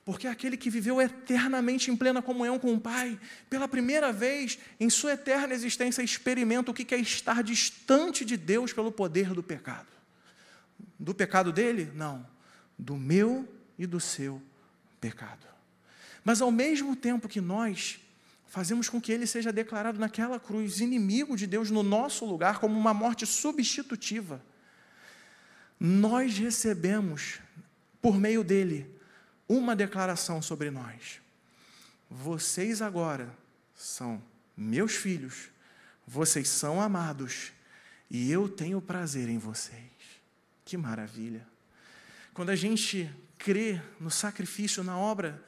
Porque 0.06 0.28
aquele 0.28 0.56
que 0.56 0.70
viveu 0.70 1.02
eternamente 1.02 1.90
em 1.90 1.96
plena 1.96 2.22
comunhão 2.22 2.60
com 2.60 2.74
o 2.74 2.80
Pai, 2.80 3.20
pela 3.50 3.68
primeira 3.68 4.14
vez 4.14 4.60
em 4.80 4.88
sua 4.88 5.14
eterna 5.14 5.54
existência, 5.54 6.04
experimenta 6.04 6.70
o 6.70 6.74
que 6.74 6.94
é 6.94 7.00
estar 7.00 7.42
distante 7.42 8.24
de 8.24 8.38
Deus 8.38 8.72
pelo 8.72 8.92
poder 8.92 9.34
do 9.34 9.42
pecado. 9.42 9.88
Do 11.00 11.14
pecado 11.14 11.52
dele? 11.52 11.92
Não. 11.96 12.26
Do 12.78 12.96
meu 12.96 13.48
e 13.80 13.88
do 13.88 14.00
seu 14.00 14.40
pecado. 15.02 15.48
Mas 16.24 16.40
ao 16.40 16.52
mesmo 16.52 16.96
tempo 16.96 17.28
que 17.28 17.42
nós 17.42 18.00
fazemos 18.48 18.88
com 18.88 19.02
que 19.02 19.12
ele 19.12 19.28
seja 19.28 19.52
declarado 19.52 20.00
naquela 20.00 20.40
cruz 20.40 20.80
inimigo 20.80 21.36
de 21.36 21.48
Deus 21.48 21.72
no 21.72 21.84
nosso 21.84 22.26
lugar, 22.26 22.60
como 22.60 22.80
uma 22.80 22.94
morte 22.94 23.26
substitutiva, 23.26 24.42
nós 25.80 26.38
recebemos, 26.38 27.40
por 28.02 28.18
meio 28.18 28.44
dele, 28.44 28.90
uma 29.48 29.76
declaração 29.76 30.42
sobre 30.42 30.72
nós. 30.72 31.22
Vocês 32.10 32.82
agora 32.82 33.36
são 33.74 34.22
meus 34.56 34.94
filhos, 34.96 35.50
vocês 36.08 36.48
são 36.48 36.82
amados, 36.82 37.52
e 38.10 38.32
eu 38.32 38.48
tenho 38.48 38.82
prazer 38.82 39.28
em 39.28 39.38
vocês. 39.38 39.82
Que 40.64 40.78
maravilha! 40.78 41.46
Quando 42.34 42.50
a 42.50 42.56
gente 42.56 43.10
crê 43.38 43.82
no 44.00 44.10
sacrifício, 44.10 44.84
na 44.84 44.98
obra 44.98 45.44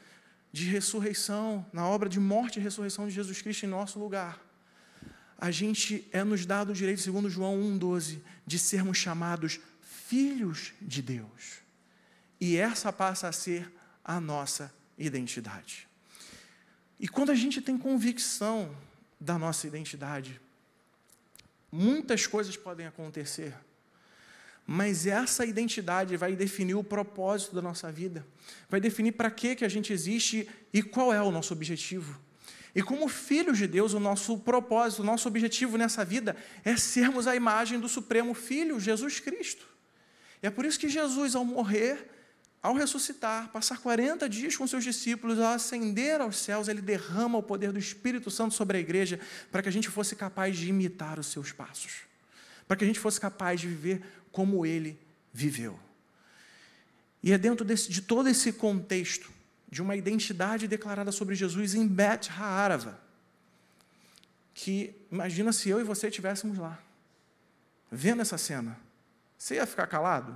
de 0.52 0.66
ressurreição, 0.66 1.66
na 1.72 1.88
obra 1.88 2.10
de 2.10 2.20
morte 2.20 2.60
e 2.60 2.62
ressurreição 2.62 3.08
de 3.08 3.14
Jesus 3.14 3.42
Cristo 3.42 3.66
em 3.66 3.70
nosso 3.70 4.00
lugar, 4.00 4.42
a 5.38 5.52
gente 5.52 6.08
é 6.12 6.24
nos 6.24 6.46
dado 6.46 6.72
o 6.72 6.74
direito, 6.74 7.02
segundo 7.02 7.30
João 7.30 7.58
1,12, 7.58 8.20
de 8.46 8.58
sermos 8.58 8.98
chamados 8.98 9.60
filhos 10.08 10.74
de 10.82 11.02
Deus. 11.02 11.62
E 12.40 12.56
essa 12.56 12.94
passa 12.94 13.28
a 13.28 13.32
ser 13.32 13.72
a 14.04 14.22
nossa 14.22 14.74
identidade. 14.98 15.88
E 17.00 17.08
quando 17.08 17.32
a 17.32 17.36
gente 17.36 17.62
tem 17.62 17.78
convicção 17.78 18.76
da 19.20 19.38
nossa 19.38 19.68
identidade, 19.68 20.40
muitas 21.72 22.26
coisas 22.26 22.56
podem 22.56 22.88
acontecer, 22.88 23.54
mas 24.66 25.06
essa 25.06 25.46
identidade 25.46 26.18
vai 26.18 26.36
definir 26.36 26.76
o 26.76 26.84
propósito 26.84 27.56
da 27.56 27.62
nossa 27.62 27.92
vida, 27.92 28.26
vai 28.70 28.80
definir 28.80 29.14
para 29.14 29.30
que, 29.30 29.56
que 29.56 29.66
a 29.66 29.70
gente 29.70 29.94
existe 29.94 30.50
e 30.74 30.82
qual 30.82 31.14
é 31.14 31.22
o 31.22 31.32
nosso 31.32 31.54
objetivo. 31.54 32.20
E 32.74 32.82
como 32.82 33.08
filhos 33.08 33.58
de 33.58 33.68
Deus, 33.68 33.94
o 33.94 34.00
nosso 34.00 34.38
propósito, 34.38 35.02
o 35.02 35.06
nosso 35.06 35.28
objetivo 35.28 35.78
nessa 35.78 36.06
vida 36.06 36.36
é 36.64 36.78
sermos 36.78 37.28
a 37.28 37.36
imagem 37.36 37.80
do 37.80 37.90
Supremo 37.90 38.34
Filho, 38.34 38.80
Jesus 38.80 39.20
Cristo. 39.20 39.77
E 40.42 40.48
é 40.48 40.50
por 40.50 40.66
isso 40.66 40.80
que 40.80 40.90
Jesus, 40.90 41.36
ao 41.36 41.44
morrer, 41.44 42.10
ao 42.62 42.74
ressuscitar, 42.74 43.50
passar 43.50 43.78
40 43.78 44.28
dias 44.28 44.56
com 44.58 44.68
seus 44.68 44.84
discípulos, 44.84 45.40
ao 45.40 45.54
ascender 45.54 46.20
aos 46.20 46.38
céus, 46.38 46.68
ele 46.68 46.82
derrama 46.82 47.38
o 47.38 47.44
poder 47.44 47.72
do 47.72 47.80
Espírito 47.80 48.30
Santo 48.30 48.54
sobre 48.54 48.78
a 48.78 48.80
igreja 48.80 49.20
para 49.52 49.62
que 49.62 49.70
a 49.70 49.72
gente 49.72 49.90
fosse 49.90 50.16
capaz 50.16 50.58
de 50.58 50.68
imitar 50.70 51.20
os 51.20 51.28
seus 51.28 51.52
passos, 51.52 52.02
para 52.68 52.76
que 52.76 52.84
a 52.84 52.88
gente 52.88 53.00
fosse 53.00 53.22
capaz 53.22 53.62
de 53.62 53.68
viver 53.68 54.02
como 54.32 54.66
ele 54.66 55.00
viveu. 55.34 55.80
E 57.24 57.32
é 57.32 57.38
dentro 57.38 57.66
desse, 57.66 57.90
de 57.90 58.02
todo 58.02 58.28
esse 58.30 58.54
contexto, 58.54 59.32
de 59.70 59.82
uma 59.82 59.96
identidade 59.96 60.68
declarada 60.68 61.12
sobre 61.12 61.36
Jesus 61.36 61.76
em 61.76 61.88
Bet 61.88 62.30
Ha'arava, 62.32 63.00
que 64.54 64.96
imagina 65.12 65.52
se 65.52 65.70
eu 65.70 65.80
e 65.80 65.84
você 65.84 66.08
estivéssemos 66.08 66.58
lá, 66.58 66.80
vendo 67.92 68.22
essa 68.22 68.38
cena. 68.38 68.87
Você 69.38 69.56
ia 69.56 69.66
ficar 69.66 69.88
calado? 69.88 70.36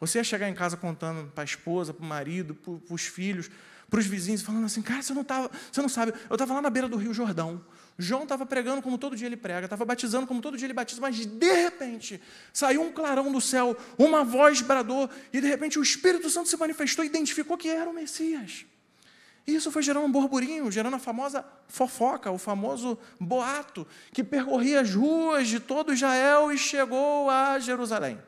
Você 0.00 0.18
ia 0.18 0.24
chegar 0.24 0.48
em 0.48 0.54
casa 0.54 0.76
contando 0.76 1.30
para 1.32 1.42
a 1.42 1.44
esposa, 1.44 1.92
para 1.92 2.04
o 2.04 2.06
marido, 2.06 2.54
para 2.54 2.94
os 2.94 3.02
filhos, 3.02 3.50
para 3.88 4.00
os 4.00 4.06
vizinhos, 4.06 4.42
falando 4.42 4.64
assim, 4.64 4.82
cara, 4.82 5.02
você 5.02 5.14
não, 5.14 5.24
tava, 5.24 5.50
você 5.70 5.80
não 5.80 5.88
sabe, 5.88 6.12
eu 6.28 6.34
estava 6.34 6.54
lá 6.54 6.62
na 6.62 6.70
beira 6.70 6.88
do 6.88 6.96
Rio 6.96 7.14
Jordão, 7.14 7.64
João 7.96 8.24
estava 8.24 8.44
pregando 8.44 8.82
como 8.82 8.98
todo 8.98 9.16
dia 9.16 9.26
ele 9.26 9.36
prega, 9.36 9.66
estava 9.66 9.84
batizando 9.84 10.26
como 10.26 10.40
todo 10.40 10.56
dia 10.56 10.66
ele 10.66 10.74
batiza, 10.74 11.00
mas 11.00 11.24
de 11.24 11.52
repente 11.52 12.20
saiu 12.52 12.82
um 12.82 12.92
clarão 12.92 13.30
do 13.30 13.40
céu, 13.40 13.76
uma 13.96 14.24
voz 14.24 14.60
bradou, 14.60 15.08
e 15.32 15.40
de 15.40 15.46
repente 15.46 15.78
o 15.78 15.82
Espírito 15.82 16.28
Santo 16.28 16.48
se 16.48 16.56
manifestou 16.56 17.04
e 17.04 17.08
identificou 17.08 17.56
que 17.56 17.68
era 17.68 17.88
o 17.88 17.94
Messias. 17.94 18.66
E 19.46 19.54
isso 19.54 19.70
foi 19.70 19.82
gerando 19.82 20.06
um 20.06 20.12
burburinho, 20.12 20.70
gerando 20.72 20.96
a 20.96 20.98
famosa 20.98 21.44
fofoca, 21.68 22.30
o 22.30 22.38
famoso 22.38 22.98
boato, 23.20 23.86
que 24.12 24.24
percorria 24.24 24.80
as 24.80 24.94
ruas 24.94 25.48
de 25.48 25.60
todo 25.60 25.92
Israel 25.92 26.50
e 26.50 26.56
chegou 26.56 27.28
a 27.28 27.58
Jerusalém. 27.58 28.18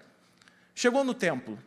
Chegou 0.75 1.03
no 1.05 1.15
templo. 1.15 1.59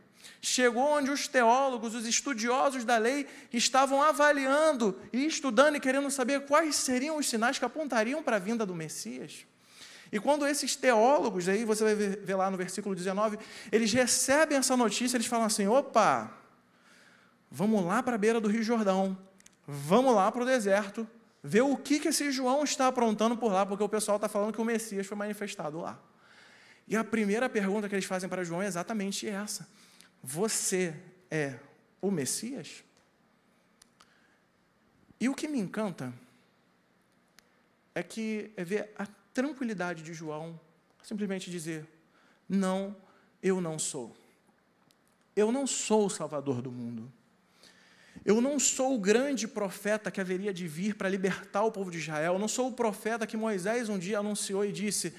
Chegou 0.41 0.83
onde 0.83 1.11
os 1.11 1.27
teólogos, 1.27 1.95
os 1.95 2.05
estudiosos 2.05 2.85
da 2.85 2.97
lei, 2.97 3.27
estavam 3.51 4.01
avaliando 4.01 4.97
e 5.11 5.25
estudando 5.25 5.75
e 5.75 5.79
querendo 5.79 6.09
saber 6.09 6.45
quais 6.45 6.75
seriam 6.75 7.17
os 7.17 7.27
sinais 7.27 7.57
que 7.57 7.65
apontariam 7.65 8.23
para 8.23 8.37
a 8.37 8.39
vinda 8.39 8.65
do 8.65 8.75
Messias. 8.75 9.45
E 10.11 10.19
quando 10.19 10.47
esses 10.47 10.75
teólogos, 10.75 11.47
aí 11.47 11.65
você 11.65 11.83
vai 11.83 11.95
ver 11.95 12.35
lá 12.35 12.49
no 12.49 12.57
versículo 12.57 12.95
19, 12.95 13.37
eles 13.71 13.91
recebem 13.91 14.57
essa 14.57 14.77
notícia, 14.77 15.17
eles 15.17 15.27
falam 15.27 15.45
assim: 15.45 15.67
opa, 15.67 16.31
vamos 17.51 17.83
lá 17.85 18.01
para 18.01 18.15
a 18.15 18.17
beira 18.17 18.39
do 18.39 18.47
Rio 18.47 18.63
Jordão, 18.63 19.17
vamos 19.69 20.15
lá 20.15 20.31
para 20.31 20.41
o 20.41 20.45
deserto, 20.45 21.07
ver 21.43 21.61
o 21.61 21.77
que, 21.77 21.99
que 21.99 22.07
esse 22.07 22.31
João 22.31 22.63
está 22.63 22.87
aprontando 22.87 23.37
por 23.37 23.51
lá, 23.51 23.65
porque 23.65 23.83
o 23.83 23.89
pessoal 23.89 24.17
está 24.17 24.27
falando 24.27 24.51
que 24.51 24.59
o 24.59 24.65
Messias 24.65 25.05
foi 25.05 25.15
manifestado 25.15 25.79
lá. 25.79 25.99
E 26.87 26.95
a 26.95 27.03
primeira 27.03 27.47
pergunta 27.47 27.87
que 27.87 27.93
eles 27.93 28.05
fazem 28.05 28.27
para 28.27 28.43
João 28.43 28.63
é 28.63 28.65
exatamente 28.65 29.27
essa: 29.27 29.69
Você 30.23 30.95
é 31.29 31.59
o 32.01 32.09
Messias? 32.09 32.83
E 35.19 35.29
o 35.29 35.35
que 35.35 35.47
me 35.47 35.59
encanta 35.59 36.11
é 37.93 38.01
que 38.01 38.51
é 38.57 38.63
ver 38.63 38.91
a 38.97 39.05
tranquilidade 39.31 40.01
de 40.01 40.15
João 40.15 40.59
simplesmente 41.03 41.51
dizer: 41.51 41.87
Não, 42.47 42.95
eu 43.43 43.61
não 43.61 43.77
sou. 43.77 44.17
Eu 45.35 45.51
não 45.51 45.67
sou 45.67 46.07
o 46.07 46.09
Salvador 46.09 46.59
do 46.59 46.71
mundo. 46.71 47.11
Eu 48.25 48.41
não 48.41 48.59
sou 48.59 48.95
o 48.95 48.99
grande 48.99 49.47
profeta 49.47 50.11
que 50.11 50.19
haveria 50.19 50.53
de 50.53 50.67
vir 50.67 50.95
para 50.95 51.09
libertar 51.09 51.63
o 51.63 51.71
povo 51.71 51.89
de 51.89 51.97
Israel. 51.97 52.33
Eu 52.33 52.39
não 52.39 52.47
sou 52.47 52.67
o 52.67 52.73
profeta 52.73 53.25
que 53.25 53.37
Moisés 53.37 53.89
um 53.89 53.97
dia 53.97 54.19
anunciou 54.19 54.65
e 54.65 54.71
disse: 54.71 55.13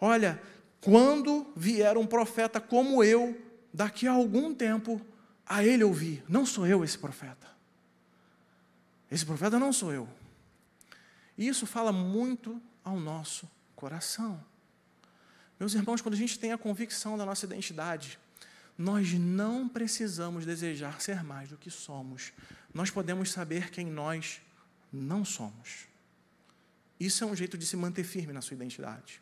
Olha, 0.00 0.40
quando 0.80 1.46
vier 1.54 1.96
um 1.96 2.06
profeta 2.06 2.60
como 2.60 3.04
eu, 3.04 3.40
daqui 3.72 4.06
a 4.06 4.12
algum 4.12 4.54
tempo, 4.54 5.00
a 5.46 5.64
ele 5.64 5.84
ouvir. 5.84 6.22
Não 6.28 6.44
sou 6.46 6.66
eu 6.66 6.84
esse 6.84 6.98
profeta. 6.98 7.48
Esse 9.10 9.26
profeta 9.26 9.58
não 9.58 9.72
sou 9.72 9.92
eu. 9.92 10.08
E 11.36 11.48
isso 11.48 11.66
fala 11.66 11.92
muito 11.92 12.60
ao 12.84 12.98
nosso 12.98 13.48
coração. 13.74 14.42
Meus 15.58 15.74
irmãos, 15.74 16.00
quando 16.00 16.14
a 16.14 16.16
gente 16.18 16.38
tem 16.38 16.52
a 16.52 16.58
convicção 16.58 17.18
da 17.18 17.26
nossa 17.26 17.44
identidade, 17.44 18.18
nós 18.80 19.12
não 19.12 19.68
precisamos 19.68 20.46
desejar 20.46 21.02
ser 21.02 21.22
mais 21.22 21.50
do 21.50 21.58
que 21.58 21.70
somos. 21.70 22.32
Nós 22.72 22.90
podemos 22.90 23.30
saber 23.30 23.70
quem 23.70 23.84
nós 23.84 24.40
não 24.90 25.22
somos. 25.22 25.86
Isso 26.98 27.22
é 27.22 27.26
um 27.26 27.36
jeito 27.36 27.58
de 27.58 27.66
se 27.66 27.76
manter 27.76 28.04
firme 28.04 28.32
na 28.32 28.40
sua 28.40 28.54
identidade. 28.54 29.20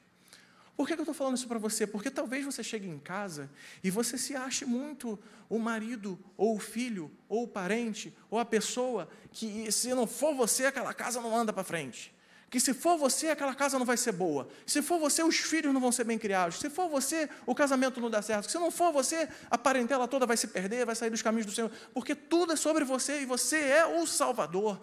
Por 0.77 0.87
que 0.87 0.93
eu 0.93 0.99
estou 0.99 1.13
falando 1.13 1.37
isso 1.37 1.49
para 1.49 1.59
você? 1.59 1.89
Porque 1.89 2.09
talvez 2.09 2.45
você 2.45 2.63
chegue 2.63 2.87
em 2.87 3.01
casa 3.01 3.51
e 3.83 3.91
você 3.91 4.17
se 4.17 4.37
ache 4.37 4.65
muito 4.65 5.19
o 5.49 5.59
marido, 5.59 6.17
ou 6.37 6.55
o 6.55 6.61
filho, 6.61 7.11
ou 7.29 7.43
o 7.43 7.49
parente, 7.49 8.17
ou 8.31 8.39
a 8.39 8.45
pessoa 8.45 9.11
que, 9.33 9.73
se 9.73 9.93
não 9.93 10.07
for 10.07 10.37
você, 10.37 10.67
aquela 10.67 10.95
casa 10.95 11.21
não 11.21 11.37
anda 11.37 11.53
para 11.53 11.65
frente 11.65 12.15
que 12.51 12.59
se 12.59 12.73
for 12.73 12.97
você, 12.97 13.29
aquela 13.29 13.55
casa 13.55 13.79
não 13.79 13.85
vai 13.85 13.97
ser 13.97 14.13
boa. 14.13 14.49
Se 14.67 14.81
for 14.81 14.99
você, 14.99 15.23
os 15.23 15.37
filhos 15.37 15.73
não 15.73 15.81
vão 15.81 15.93
ser 15.93 16.05
bem 16.05 16.19
criados. 16.19 16.59
Se 16.59 16.71
for 16.71 16.89
você, 16.89 17.29
o 17.45 17.55
casamento 17.55 18.01
não 18.01 18.09
dá 18.09 18.23
certo. 18.23 18.51
Se 18.51 18.59
não 18.59 18.71
for 18.71 18.91
você, 18.91 19.29
a 19.51 19.59
parentela 19.59 20.09
toda 20.09 20.25
vai 20.25 20.37
se 20.37 20.47
perder, 20.47 20.87
vai 20.87 20.95
sair 20.95 21.11
dos 21.11 21.21
caminhos 21.21 21.47
do 21.47 21.53
Senhor. 21.53 21.71
Porque 21.93 22.15
tudo 22.15 22.55
é 22.55 22.57
sobre 22.57 22.85
você 22.85 23.21
e 23.21 23.27
você 23.27 23.59
é 23.59 23.87
o 23.87 24.07
Salvador. 24.07 24.81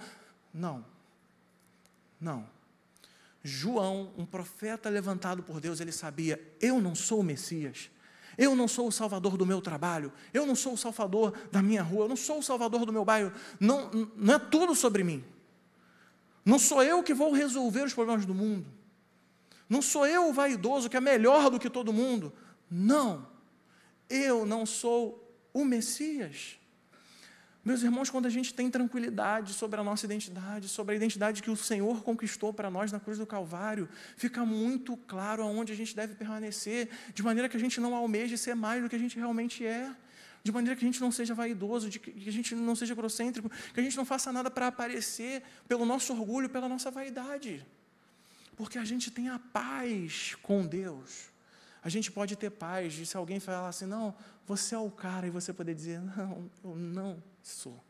Não. 0.54 0.86
Não. 2.22 2.48
João, 3.44 4.12
um 4.16 4.26
profeta 4.26 4.88
levantado 4.88 5.42
por 5.42 5.60
Deus, 5.60 5.80
ele 5.80 5.92
sabia: 5.92 6.40
eu 6.62 6.80
não 6.80 6.94
sou 6.94 7.20
o 7.20 7.24
Messias. 7.24 7.90
Eu 8.38 8.54
não 8.54 8.68
sou 8.68 8.90
o 8.90 8.92
salvador 8.92 9.38
do 9.38 9.46
meu 9.46 9.62
trabalho, 9.62 10.12
eu 10.34 10.46
não 10.46 10.56
sou 10.56 10.74
o 10.74 10.78
salvador 10.78 11.34
da 11.54 11.62
minha 11.62 11.82
rua, 11.82 12.04
eu 12.04 12.10
não 12.10 12.18
sou 12.18 12.40
o 12.40 12.44
salvador 12.44 12.86
do 12.86 12.92
meu 12.92 13.06
bairro. 13.06 13.32
Não, 13.62 13.90
não 14.18 14.34
é 14.34 14.40
tudo 14.40 14.76
sobre 14.76 15.06
mim. 15.06 15.24
Não 16.46 16.60
sou 16.60 16.84
eu 16.84 17.02
que 17.02 17.14
vou 17.14 17.32
resolver 17.32 17.82
os 17.82 17.94
problemas 17.94 18.26
do 18.26 18.36
mundo. 18.36 18.68
Não 19.68 19.82
sou 19.82 20.06
eu 20.06 20.30
o 20.30 20.34
vaidoso 20.34 20.90
que 20.90 20.96
é 20.96 21.02
melhor 21.02 21.50
do 21.50 21.60
que 21.60 21.70
todo 21.70 21.92
mundo. 21.92 22.32
Não. 22.70 23.28
Eu 24.08 24.46
não 24.46 24.66
sou 24.66 25.36
o 25.52 25.66
Messias. 25.66 26.58
Meus 27.64 27.82
irmãos, 27.82 28.12
quando 28.12 28.28
a 28.28 28.30
gente 28.30 28.54
tem 28.54 28.70
tranquilidade 28.70 29.54
sobre 29.54 29.80
a 29.80 29.84
nossa 29.84 30.06
identidade, 30.06 30.70
sobre 30.70 30.94
a 30.94 30.96
identidade 30.98 31.42
que 31.42 31.50
o 31.50 31.56
Senhor 31.56 32.04
conquistou 32.04 32.54
para 32.54 32.70
nós 32.70 32.92
na 32.92 33.00
cruz 33.00 33.18
do 33.18 33.26
Calvário, 33.26 33.90
fica 34.16 34.46
muito 34.46 34.96
claro 34.96 35.42
aonde 35.42 35.74
a 35.74 35.76
gente 35.76 35.96
deve 35.96 36.14
permanecer, 36.14 36.90
de 37.12 37.24
maneira 37.24 37.50
que 37.50 37.58
a 37.58 37.60
gente 37.60 37.82
não 37.82 37.96
almeje 37.96 38.38
ser 38.38 38.54
mais 38.54 38.84
do 38.84 38.90
que 38.90 38.96
a 38.96 39.00
gente 39.00 39.18
realmente 39.18 39.66
é 39.66 39.92
de 40.46 40.52
maneira 40.52 40.78
que 40.78 40.86
a 40.86 40.88
gente 40.88 41.02
não 41.02 41.12
seja 41.12 41.34
vaidoso, 41.34 41.90
de 41.90 41.98
que 41.98 42.30
a 42.30 42.32
gente 42.32 42.54
não 42.54 42.76
seja 42.76 42.94
egocêntrico, 42.94 43.50
que 43.50 43.80
a 43.80 43.82
gente 43.82 43.98
não 43.98 44.06
faça 44.06 44.32
nada 44.32 44.52
para 44.52 44.68
aparecer 44.68 45.42
pelo 45.68 45.88
nosso 45.88 46.14
orgulho, 46.14 46.48
pela 46.48 46.70
nossa 46.70 46.92
vaidade. 46.92 47.66
Porque 48.56 48.78
a 48.78 48.86
gente 48.86 49.10
tem 49.10 49.28
a 49.28 49.40
paz 49.40 50.36
com 50.44 50.64
Deus. 50.64 51.30
A 51.82 51.90
gente 51.90 52.12
pode 52.12 52.36
ter 52.36 52.52
paz 52.52 52.94
de 52.94 53.08
se 53.08 53.18
alguém 53.18 53.40
falar 53.40 53.70
assim, 53.70 53.88
não, 53.88 54.14
você 54.46 54.76
é 54.76 54.78
o 54.78 54.92
cara, 54.92 55.26
e 55.26 55.32
você 55.32 55.52
poder 55.52 55.74
dizer, 55.74 56.00
não, 56.00 56.48
eu 56.64 56.76
não 56.76 57.24
sou. 57.42 57.84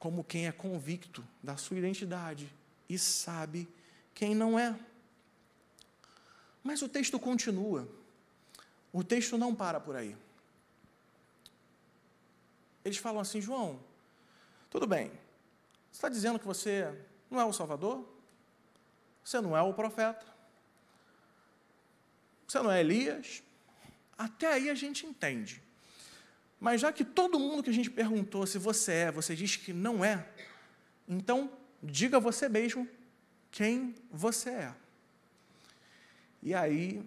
Como 0.00 0.24
quem 0.24 0.48
é 0.48 0.52
convicto 0.52 1.24
da 1.40 1.56
sua 1.56 1.78
identidade 1.78 2.52
e 2.88 2.98
sabe 2.98 3.68
quem 4.12 4.34
não 4.34 4.58
é. 4.58 4.76
Mas 6.64 6.82
o 6.82 6.88
texto 6.88 7.20
continua. 7.20 7.88
O 8.92 9.04
texto 9.04 9.38
não 9.38 9.54
para 9.54 9.78
por 9.78 9.94
aí. 9.94 10.16
Eles 12.86 12.98
falam 12.98 13.20
assim: 13.20 13.40
João, 13.40 13.80
tudo 14.70 14.86
bem, 14.86 15.10
você 15.90 15.98
está 15.98 16.08
dizendo 16.08 16.38
que 16.38 16.46
você 16.46 16.86
não 17.28 17.40
é 17.40 17.44
o 17.44 17.52
Salvador? 17.52 18.06
Você 19.24 19.40
não 19.40 19.56
é 19.56 19.60
o 19.60 19.74
profeta? 19.74 20.24
Você 22.46 22.60
não 22.60 22.70
é 22.70 22.78
Elias? 22.78 23.42
Até 24.16 24.52
aí 24.52 24.70
a 24.70 24.74
gente 24.74 25.04
entende. 25.04 25.60
Mas 26.60 26.80
já 26.80 26.92
que 26.92 27.04
todo 27.04 27.40
mundo 27.40 27.60
que 27.60 27.70
a 27.70 27.72
gente 27.72 27.90
perguntou 27.90 28.46
se 28.46 28.56
você 28.56 28.92
é, 28.92 29.10
você 29.10 29.34
diz 29.34 29.56
que 29.56 29.72
não 29.72 30.04
é, 30.04 30.24
então 31.08 31.50
diga 31.82 32.20
você 32.20 32.48
mesmo 32.48 32.88
quem 33.50 33.96
você 34.12 34.50
é. 34.50 34.74
E 36.40 36.54
aí 36.54 37.04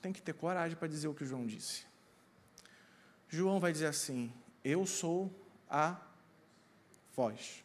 tem 0.00 0.12
que 0.12 0.22
ter 0.22 0.32
coragem 0.32 0.76
para 0.76 0.86
dizer 0.86 1.08
o 1.08 1.14
que 1.14 1.24
João 1.24 1.44
disse. 1.44 1.84
João 3.28 3.58
vai 3.58 3.72
dizer 3.72 3.86
assim: 3.86 4.32
eu 4.68 4.84
sou 4.84 5.32
a 5.68 5.96
voz. 7.16 7.64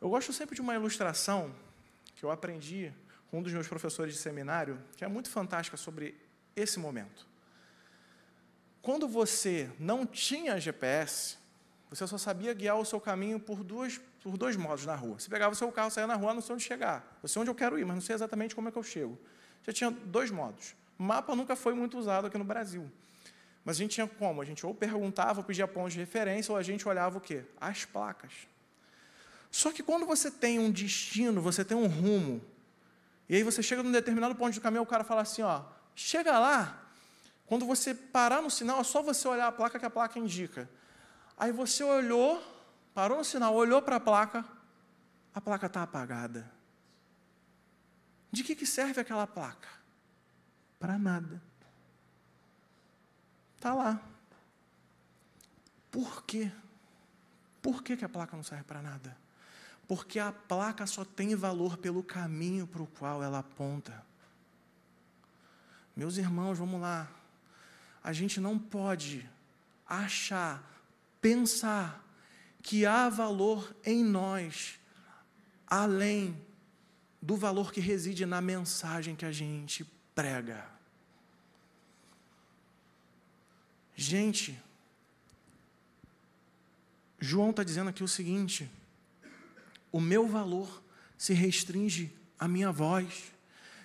Eu 0.00 0.08
gosto 0.08 0.32
sempre 0.32 0.54
de 0.54 0.60
uma 0.60 0.74
ilustração 0.74 1.52
que 2.14 2.24
eu 2.24 2.30
aprendi 2.30 2.92
com 3.28 3.40
um 3.40 3.42
dos 3.42 3.52
meus 3.52 3.66
professores 3.66 4.14
de 4.14 4.20
seminário, 4.20 4.80
que 4.96 5.04
é 5.04 5.08
muito 5.08 5.28
fantástica 5.28 5.76
sobre 5.76 6.14
esse 6.54 6.78
momento. 6.78 7.26
Quando 8.80 9.08
você 9.08 9.68
não 9.76 10.06
tinha 10.06 10.60
GPS, 10.60 11.36
você 11.90 12.06
só 12.06 12.16
sabia 12.16 12.54
guiar 12.54 12.78
o 12.78 12.84
seu 12.84 13.00
caminho 13.00 13.40
por, 13.40 13.64
duas, 13.64 14.00
por 14.22 14.36
dois 14.38 14.56
modos 14.56 14.86
na 14.86 14.94
rua. 14.94 15.18
Você 15.18 15.28
pegava 15.28 15.52
o 15.52 15.56
seu 15.56 15.70
carro, 15.72 15.90
saía 15.90 16.06
na 16.06 16.14
rua, 16.14 16.32
não 16.32 16.40
sei 16.40 16.54
onde 16.54 16.64
chegar. 16.64 17.18
Eu 17.20 17.28
sei 17.28 17.40
onde 17.40 17.50
eu 17.50 17.54
quero 17.56 17.76
ir, 17.76 17.84
mas 17.84 17.96
não 17.96 18.02
sei 18.02 18.14
exatamente 18.14 18.54
como 18.54 18.68
é 18.68 18.72
que 18.72 18.78
eu 18.78 18.82
chego. 18.84 19.18
Já 19.64 19.72
tinha 19.72 19.90
dois 19.90 20.30
modos. 20.30 20.76
Mapa 20.96 21.34
nunca 21.34 21.56
foi 21.56 21.74
muito 21.74 21.98
usado 21.98 22.28
aqui 22.28 22.38
no 22.38 22.44
Brasil. 22.44 22.90
Mas 23.64 23.76
a 23.76 23.78
gente 23.78 23.92
tinha 23.92 24.06
como? 24.06 24.42
A 24.42 24.44
gente 24.44 24.64
ou 24.66 24.74
perguntava, 24.74 25.40
ou 25.40 25.44
pedia 25.44 25.68
pontos 25.68 25.92
de 25.92 26.00
referência, 26.00 26.52
ou 26.52 26.58
a 26.58 26.62
gente 26.62 26.86
olhava 26.88 27.18
o 27.18 27.20
quê? 27.20 27.44
As 27.60 27.84
placas. 27.84 28.32
Só 29.50 29.70
que 29.70 29.82
quando 29.82 30.06
você 30.06 30.30
tem 30.30 30.58
um 30.58 30.70
destino, 30.70 31.40
você 31.40 31.64
tem 31.64 31.76
um 31.76 31.86
rumo, 31.86 32.42
e 33.28 33.36
aí 33.36 33.42
você 33.42 33.62
chega 33.62 33.82
num 33.82 33.92
determinado 33.92 34.34
ponto 34.34 34.54
do 34.54 34.60
caminho, 34.60 34.82
o 34.82 34.86
cara 34.86 35.04
fala 35.04 35.22
assim, 35.22 35.42
ó, 35.42 35.62
chega 35.94 36.38
lá, 36.38 36.82
quando 37.46 37.66
você 37.66 37.94
parar 37.94 38.42
no 38.42 38.50
sinal, 38.50 38.80
é 38.80 38.84
só 38.84 39.02
você 39.02 39.28
olhar 39.28 39.46
a 39.46 39.52
placa 39.52 39.78
que 39.78 39.86
a 39.86 39.90
placa 39.90 40.18
indica. 40.18 40.68
Aí 41.36 41.52
você 41.52 41.84
olhou, 41.84 42.42
parou 42.94 43.18
no 43.18 43.24
sinal, 43.24 43.54
olhou 43.54 43.82
para 43.82 43.96
a 43.96 44.00
placa, 44.00 44.44
a 45.34 45.40
placa 45.40 45.66
está 45.66 45.82
apagada. 45.82 46.50
De 48.30 48.42
que, 48.42 48.54
que 48.54 48.64
serve 48.64 49.00
aquela 49.00 49.26
placa? 49.26 49.68
Para 50.78 50.98
nada. 50.98 51.42
Está 53.62 53.74
lá. 53.74 54.02
Por 55.88 56.24
quê? 56.24 56.50
Por 57.62 57.80
que, 57.80 57.96
que 57.96 58.04
a 58.04 58.08
placa 58.08 58.36
não 58.36 58.42
serve 58.42 58.64
para 58.64 58.82
nada? 58.82 59.16
Porque 59.86 60.18
a 60.18 60.32
placa 60.32 60.84
só 60.84 61.04
tem 61.04 61.36
valor 61.36 61.76
pelo 61.76 62.02
caminho 62.02 62.66
para 62.66 62.82
o 62.82 62.88
qual 62.88 63.22
ela 63.22 63.38
aponta. 63.38 64.04
Meus 65.94 66.16
irmãos, 66.16 66.58
vamos 66.58 66.80
lá. 66.80 67.08
A 68.02 68.12
gente 68.12 68.40
não 68.40 68.58
pode 68.58 69.30
achar, 69.86 70.68
pensar 71.20 72.04
que 72.64 72.84
há 72.84 73.08
valor 73.08 73.76
em 73.84 74.02
nós 74.02 74.80
além 75.68 76.36
do 77.20 77.36
valor 77.36 77.72
que 77.72 77.80
reside 77.80 78.26
na 78.26 78.40
mensagem 78.40 79.14
que 79.14 79.24
a 79.24 79.30
gente 79.30 79.84
prega. 80.16 80.71
Gente, 83.94 84.58
João 87.20 87.50
está 87.50 87.62
dizendo 87.62 87.90
aqui 87.90 88.02
o 88.02 88.08
seguinte: 88.08 88.68
o 89.90 90.00
meu 90.00 90.26
valor 90.26 90.82
se 91.16 91.32
restringe 91.32 92.12
à 92.38 92.48
minha 92.48 92.72
voz, 92.72 93.32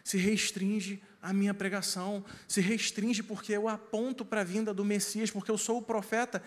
se 0.03 0.17
restringe 0.17 1.01
à 1.21 1.33
minha 1.33 1.53
pregação, 1.53 2.23
se 2.47 2.61
restringe 2.61 3.21
porque 3.21 3.53
eu 3.53 3.67
aponto 3.67 4.25
para 4.25 4.41
a 4.41 4.43
vinda 4.43 4.73
do 4.73 4.85
Messias, 4.85 5.29
porque 5.29 5.51
eu 5.51 5.57
sou 5.57 5.77
o 5.77 5.81
profeta 5.81 6.41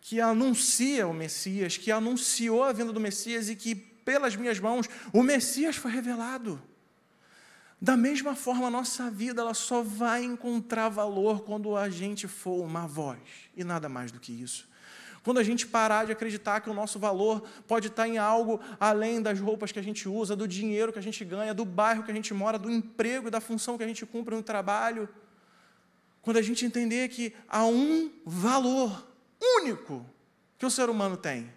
que 0.00 0.20
anuncia 0.20 1.06
o 1.06 1.14
Messias, 1.14 1.78
que 1.78 1.90
anunciou 1.90 2.62
a 2.62 2.72
vinda 2.72 2.92
do 2.92 3.00
Messias 3.00 3.48
e 3.48 3.56
que, 3.56 3.74
pelas 3.74 4.36
minhas 4.36 4.60
mãos, 4.60 4.86
o 5.14 5.22
Messias 5.22 5.76
foi 5.76 5.90
revelado. 5.90 6.60
Da 7.84 7.98
mesma 7.98 8.34
forma, 8.34 8.68
a 8.68 8.70
nossa 8.70 9.10
vida 9.10 9.42
ela 9.42 9.52
só 9.52 9.82
vai 9.82 10.24
encontrar 10.24 10.88
valor 10.88 11.42
quando 11.42 11.76
a 11.76 11.90
gente 11.90 12.26
for 12.26 12.64
uma 12.64 12.86
voz, 12.86 13.18
e 13.54 13.62
nada 13.62 13.90
mais 13.90 14.10
do 14.10 14.18
que 14.18 14.32
isso. 14.32 14.66
Quando 15.22 15.36
a 15.36 15.42
gente 15.42 15.66
parar 15.66 16.06
de 16.06 16.12
acreditar 16.12 16.62
que 16.62 16.70
o 16.70 16.72
nosso 16.72 16.98
valor 16.98 17.46
pode 17.68 17.88
estar 17.88 18.08
em 18.08 18.16
algo 18.16 18.58
além 18.80 19.20
das 19.20 19.38
roupas 19.38 19.70
que 19.70 19.78
a 19.78 19.82
gente 19.82 20.08
usa, 20.08 20.34
do 20.34 20.48
dinheiro 20.48 20.94
que 20.94 20.98
a 20.98 21.02
gente 21.02 21.22
ganha, 21.26 21.52
do 21.52 21.66
bairro 21.66 22.02
que 22.04 22.10
a 22.10 22.14
gente 22.14 22.32
mora, 22.32 22.58
do 22.58 22.70
emprego 22.70 23.28
e 23.28 23.30
da 23.30 23.38
função 23.38 23.76
que 23.76 23.84
a 23.84 23.86
gente 23.86 24.06
cumpre 24.06 24.34
no 24.34 24.42
trabalho. 24.42 25.06
Quando 26.22 26.38
a 26.38 26.42
gente 26.42 26.64
entender 26.64 27.10
que 27.10 27.34
há 27.46 27.66
um 27.66 28.10
valor 28.24 29.06
único 29.58 30.06
que 30.56 30.64
o 30.64 30.70
ser 30.70 30.88
humano 30.88 31.18
tem, 31.18 31.52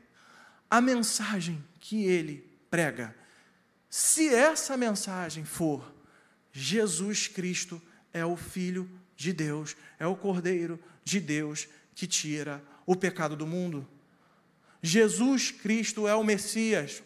a 0.70 0.82
mensagem 0.82 1.64
que 1.80 2.04
ele 2.04 2.46
prega. 2.70 3.16
Se 3.90 4.28
essa 4.28 4.76
mensagem 4.76 5.46
for 5.46 5.96
Jesus 6.60 7.28
Cristo 7.28 7.80
é 8.12 8.26
o 8.26 8.36
Filho 8.36 8.90
de 9.16 9.32
Deus, 9.32 9.78
é 10.00 10.08
o 10.08 10.16
Cordeiro 10.16 10.80
de 11.04 11.20
Deus 11.20 11.68
que 11.94 12.08
tira 12.08 12.64
o 12.84 12.96
pecado 12.96 13.36
do 13.36 13.46
mundo. 13.46 13.88
Jesus 14.82 15.52
Cristo 15.52 16.08
é 16.08 16.16
o 16.16 16.24
Messias. 16.24 17.04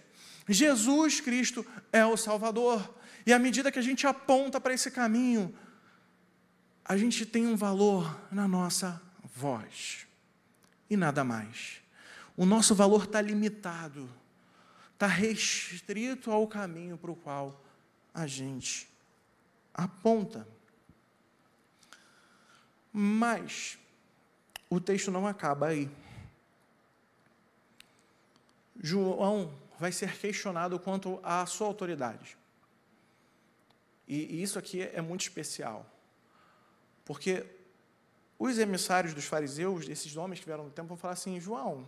Jesus 0.48 1.20
Cristo 1.20 1.66
é 1.92 2.06
o 2.06 2.16
Salvador. 2.16 2.98
E 3.26 3.34
à 3.34 3.38
medida 3.38 3.70
que 3.74 3.78
a 3.78 3.82
gente 3.82 4.08
aponta 4.08 4.60
para 4.62 4.74
esse 4.74 4.90
caminho, 4.90 5.54
a 6.86 6.96
gente 6.96 7.26
tem 7.26 7.46
um 7.46 7.58
valor 7.58 8.22
na 8.32 8.48
nossa 8.48 9.02
voz. 9.36 10.08
E 10.90 10.96
nada 10.96 11.26
mais. 11.26 11.82
O 12.38 12.46
nosso 12.46 12.74
valor 12.74 13.04
está 13.04 13.22
limitado, 13.22 14.10
está 14.94 15.08
restrito 15.08 16.32
ao 16.32 16.48
caminho 16.48 16.98
para 16.98 17.12
o 17.12 17.18
qual 17.18 17.62
a 18.14 18.26
gente 18.26 18.91
aponta. 19.74 20.48
Mas 22.92 23.78
o 24.70 24.80
texto 24.80 25.12
não 25.12 25.28
acaba 25.28 25.68
aí. 25.68 25.90
João 28.80 29.54
vai 29.80 29.92
ser 29.92 30.18
questionado 30.18 30.80
quanto 30.80 31.20
à 31.24 31.46
sua 31.46 31.68
autoridade. 31.68 32.38
E, 34.08 34.42
isso 34.42 34.60
aqui 34.60 34.82
é 34.82 35.02
muito 35.02 35.22
especial. 35.22 35.86
Porque 37.06 37.46
os 38.38 38.58
emissários 38.58 39.14
dos 39.14 39.26
fariseus, 39.26 39.88
esses 39.88 40.18
homens 40.18 40.40
que 40.40 40.46
vieram 40.46 40.66
no 40.66 40.72
tempo, 40.72 40.90
vão 40.90 40.98
falar 40.98 41.14
assim: 41.14 41.40
João, 41.40 41.88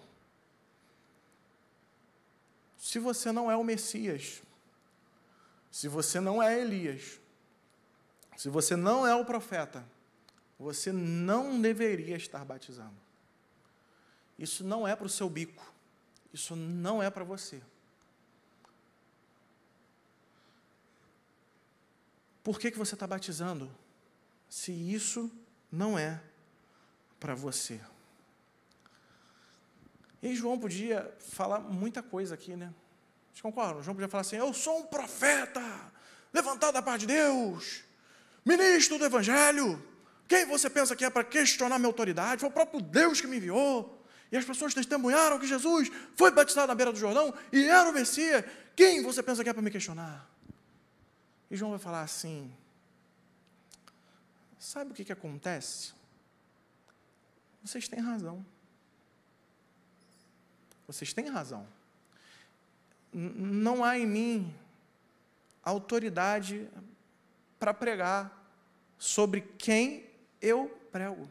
se 2.78 3.00
você 3.00 3.32
não 3.32 3.50
é 3.50 3.58
o 3.58 3.64
Messias, 3.64 4.42
se 5.72 5.88
você 5.88 6.20
não 6.20 6.42
é 6.42 6.60
Elias, 6.60 7.20
se 8.36 8.50
você 8.50 8.76
não 8.76 9.06
é 9.06 9.16
o 9.16 9.26
profeta, 9.26 9.86
você 10.58 10.92
não 10.92 11.60
deveria 11.60 12.16
estar 12.16 12.44
batizando. 12.46 12.96
Isso 14.38 14.64
não 14.64 14.88
é 14.88 14.96
para 14.96 15.06
o 15.06 15.10
seu 15.10 15.30
bico. 15.30 15.72
Isso 16.34 16.56
não 16.56 17.02
é 17.02 17.10
para 17.10 17.24
você. 17.24 17.62
Por 22.44 22.60
que, 22.60 22.72
que 22.72 22.78
você 22.78 22.96
está 22.96 23.08
batizando? 23.08 23.74
Se 24.50 24.72
isso 24.72 25.32
não 25.72 25.98
é 25.98 26.22
para 27.20 27.36
você. 27.36 27.80
E 30.22 30.36
João 30.36 30.60
podia 30.60 31.16
falar 31.20 31.60
muita 31.60 32.02
coisa 32.04 32.36
aqui, 32.36 32.56
né? 32.56 32.74
Vocês 33.32 33.42
concordam? 33.42 33.82
João 33.82 33.96
podia 33.96 34.10
falar 34.10 34.22
assim: 34.22 34.36
Eu 34.36 34.54
sou 34.54 34.80
um 34.80 34.86
profeta, 34.86 35.62
levantado 36.34 36.74
da 36.74 36.82
parte 36.82 37.02
de 37.02 37.08
Deus, 37.08 37.84
ministro 38.46 38.98
do 38.98 39.06
Evangelho, 39.06 39.82
quem 40.28 40.46
você 40.46 40.70
pensa 40.70 40.96
que 40.96 41.06
é 41.06 41.10
para 41.10 41.24
questionar 41.24 41.78
minha 41.78 41.90
autoridade? 41.90 42.42
Foi 42.42 42.50
o 42.50 42.54
próprio 42.54 42.82
Deus 42.82 43.22
que 43.22 43.28
me 43.28 43.38
enviou. 43.38 44.04
E 44.32 44.38
as 44.38 44.46
pessoas 44.46 44.74
testemunharam 44.74 45.38
que 45.40 45.46
Jesus 45.46 45.92
foi 46.16 46.32
batizado 46.32 46.68
na 46.68 46.76
beira 46.76 46.92
do 46.92 46.98
Jordão 46.98 47.34
e 47.52 47.66
era 47.66 47.90
o 47.90 47.94
Messias. 47.94 48.44
Quem 48.76 49.04
você 49.04 49.22
pensa 49.22 49.44
que 49.44 49.50
é 49.50 49.54
para 49.54 49.62
me 49.62 49.70
questionar? 49.70 50.28
E 51.52 51.56
João 51.56 51.72
vai 51.72 51.80
falar 51.80 52.02
assim: 52.02 52.52
Sabe 54.58 54.92
o 54.92 54.94
que, 54.94 55.06
que 55.06 55.14
acontece? 55.14 55.94
Vocês 57.64 57.88
têm 57.88 58.00
razão. 58.00 58.44
Vocês 60.88 61.14
têm 61.14 61.30
razão. 61.30 61.68
Não 63.14 63.84
há 63.84 64.00
em 64.00 64.08
mim 64.08 64.56
autoridade 65.64 66.68
para 67.64 67.74
pregar 67.74 68.46
sobre 68.98 69.40
quem 69.58 70.06
eu 70.42 70.68
prego. 70.92 71.30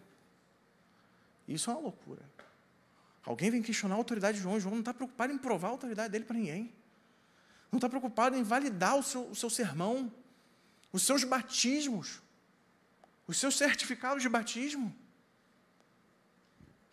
Isso 1.47 1.71
é 1.71 1.75
uma 1.75 1.83
loucura. 1.83 2.23
Alguém 3.23 3.51
vem 3.51 3.61
questionar 3.61 3.97
a 3.97 3.99
autoridade 3.99 4.39
de 4.39 4.43
João. 4.43 4.59
João 4.59 4.77
não 4.77 4.81
está 4.81 4.95
preocupado 4.95 5.31
em 5.31 5.37
provar 5.37 5.69
a 5.69 5.71
autoridade 5.73 6.11
dele 6.11 6.25
para 6.25 6.39
ninguém. 6.39 6.73
Não 7.71 7.77
está 7.77 7.87
preocupado 7.87 8.35
em 8.35 8.43
validar 8.43 8.97
o 8.97 9.03
seu, 9.03 9.29
o 9.29 9.35
seu 9.35 9.51
sermão, 9.51 10.11
os 10.91 11.03
seus 11.03 11.23
batismos, 11.23 12.23
os 13.27 13.37
seus 13.37 13.55
certificados 13.59 14.23
de 14.23 14.29
batismo. 14.31 14.91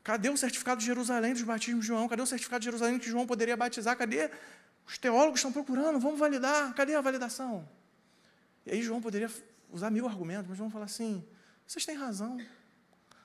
Cadê 0.03 0.29
o 0.29 0.35
certificado 0.35 0.81
de 0.81 0.85
Jerusalém 0.85 1.31
dos 1.31 1.43
batismos 1.43 1.85
de 1.85 1.87
João? 1.87 2.09
Cadê 2.09 2.21
o 2.21 2.27
certificado 2.27 2.59
de 2.59 2.65
Jerusalém 2.65 2.99
que 2.99 3.09
João 3.09 3.25
poderia 3.25 3.55
batizar? 3.55 3.95
Cadê? 3.95 4.29
Os 4.85 4.97
teólogos 4.97 5.39
estão 5.39 5.53
procurando, 5.53 5.97
vamos 5.97 6.19
validar. 6.19 6.73
Cadê 6.73 6.93
a 6.93 6.99
validação? 6.99 7.78
E 8.69 8.73
aí 8.73 8.83
João 8.83 9.01
poderia 9.01 9.31
usar 9.71 9.89
mil 9.89 10.07
argumentos, 10.07 10.47
mas 10.47 10.55
João 10.55 10.69
falar 10.69 10.85
assim: 10.85 11.25
vocês 11.65 11.85
têm 11.85 11.95
razão. 11.95 12.37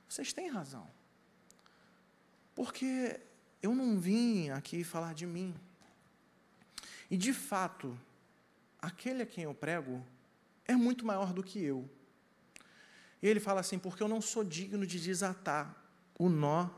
Vocês 0.09 0.33
têm 0.33 0.49
razão. 0.49 0.89
Porque 2.55 3.21
eu 3.63 3.75
não 3.75 4.01
vim 4.01 4.49
aqui 4.49 4.83
falar 4.83 5.13
de 5.13 5.27
mim. 5.27 5.55
E, 7.11 7.17
de 7.17 7.35
fato, 7.35 7.99
aquele 8.81 9.23
a 9.23 9.27
quem 9.27 9.45
eu 9.45 9.55
prego 9.55 10.03
é 10.65 10.75
muito 10.75 11.05
maior 11.05 11.35
do 11.35 11.43
que 11.43 11.63
eu. 11.63 11.89
E 13.21 13.29
ele 13.29 13.39
fala 13.39 13.61
assim: 13.61 13.79
porque 13.79 14.03
eu 14.03 14.09
não 14.09 14.23
sou 14.23 14.43
digno 14.43 14.87
de 14.87 14.99
desatar 14.99 15.77
o 16.19 16.31
nó 16.31 16.71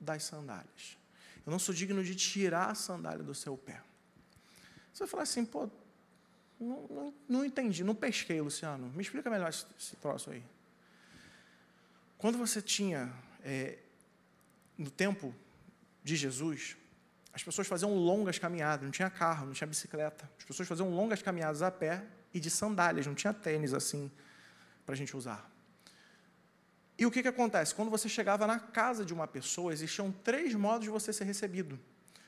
das 0.00 0.24
sandálias. 0.24 0.96
Eu 1.44 1.50
não 1.50 1.58
sou 1.58 1.74
digno 1.74 2.02
de 2.02 2.14
tirar 2.14 2.70
a 2.70 2.74
sandália 2.74 3.22
do 3.22 3.34
seu 3.34 3.54
pé. 3.54 3.82
Você 4.90 5.00
vai 5.00 5.08
falar 5.08 5.22
assim, 5.24 5.44
pô, 5.44 5.68
não, 6.64 6.86
não, 6.88 7.14
não 7.28 7.44
entendi, 7.44 7.84
não 7.84 7.94
pesquei, 7.94 8.40
Luciano. 8.40 8.90
Me 8.94 9.02
explica 9.02 9.30
melhor 9.30 9.48
esse, 9.48 9.66
esse 9.78 9.96
troço 9.96 10.30
aí. 10.30 10.42
Quando 12.18 12.38
você 12.38 12.62
tinha, 12.62 13.12
é, 13.42 13.78
no 14.78 14.90
tempo 14.90 15.34
de 16.02 16.16
Jesus, 16.16 16.76
as 17.32 17.42
pessoas 17.42 17.66
faziam 17.66 17.94
longas 17.94 18.38
caminhadas, 18.38 18.84
não 18.84 18.90
tinha 18.90 19.10
carro, 19.10 19.46
não 19.46 19.52
tinha 19.52 19.66
bicicleta. 19.66 20.30
As 20.38 20.44
pessoas 20.44 20.68
faziam 20.68 20.88
longas 20.90 21.20
caminhadas 21.20 21.62
a 21.62 21.70
pé 21.70 22.02
e 22.32 22.40
de 22.40 22.50
sandálias, 22.50 23.06
não 23.06 23.14
tinha 23.14 23.32
tênis 23.32 23.74
assim 23.74 24.10
para 24.86 24.94
a 24.94 24.96
gente 24.96 25.16
usar. 25.16 25.50
E 26.96 27.04
o 27.04 27.10
que, 27.10 27.22
que 27.22 27.28
acontece? 27.28 27.74
Quando 27.74 27.90
você 27.90 28.08
chegava 28.08 28.46
na 28.46 28.58
casa 28.58 29.04
de 29.04 29.12
uma 29.12 29.26
pessoa, 29.26 29.72
existiam 29.72 30.12
três 30.12 30.54
modos 30.54 30.84
de 30.84 30.90
você 30.90 31.12
ser 31.12 31.24
recebido. 31.24 31.78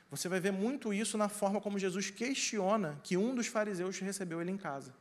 Você 0.09 0.29
vai 0.29 0.39
ver 0.39 0.51
muito 0.51 0.93
isso 0.93 1.17
na 1.17 1.27
forma 1.27 1.59
como 1.59 1.77
Jesus 1.77 2.09
questiona 2.09 2.99
que 3.03 3.17
um 3.17 3.35
dos 3.35 3.47
fariseus 3.47 3.99
recebeu 3.99 4.41
ele 4.41 4.51
em 4.51 4.57
casa. 4.57 4.93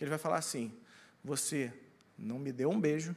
Ele 0.00 0.08
vai 0.08 0.18
falar 0.18 0.38
assim: 0.38 0.74
Você 1.22 1.72
não 2.18 2.38
me 2.38 2.50
deu 2.50 2.70
um 2.70 2.80
beijo, 2.80 3.14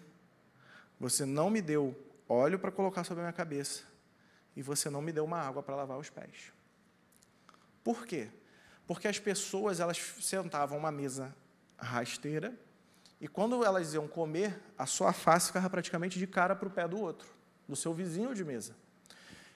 você 1.00 1.26
não 1.26 1.50
me 1.50 1.62
deu 1.62 1.98
óleo 2.28 2.60
para 2.60 2.72
colocar 2.72 3.04
sobre 3.04 3.22
a 3.22 3.26
minha 3.26 3.34
cabeça 3.34 3.84
e 4.56 4.62
você 4.62 4.90
não 4.90 5.02
me 5.02 5.12
deu 5.12 5.24
uma 5.24 5.40
água 5.40 5.64
para 5.64 5.76
lavar 5.76 5.98
os 5.98 6.10
pés. 6.10 6.52
Por 7.84 8.06
quê? 8.06 8.30
Porque 8.86 9.08
as 9.08 9.20
pessoas 9.20 9.80
elas 9.80 9.98
sentavam 10.22 10.78
uma 10.78 10.92
mesa 10.92 11.36
rasteira 11.78 12.54
e 13.20 13.28
quando 13.28 13.64
elas 13.64 13.94
iam 13.94 14.08
comer, 14.08 14.60
a 14.78 14.86
sua 14.86 15.14
face 15.14 15.48
ficava 15.48 15.70
praticamente 15.70 16.20
de 16.20 16.28
cara 16.28 16.56
para 16.56 16.68
o 16.68 16.72
pé 16.72 16.88
do 16.88 17.00
outro, 17.00 17.28
do 17.68 17.76
seu 17.76 17.94
vizinho 17.94 18.36
de 18.36 18.44
mesa. 18.44 18.76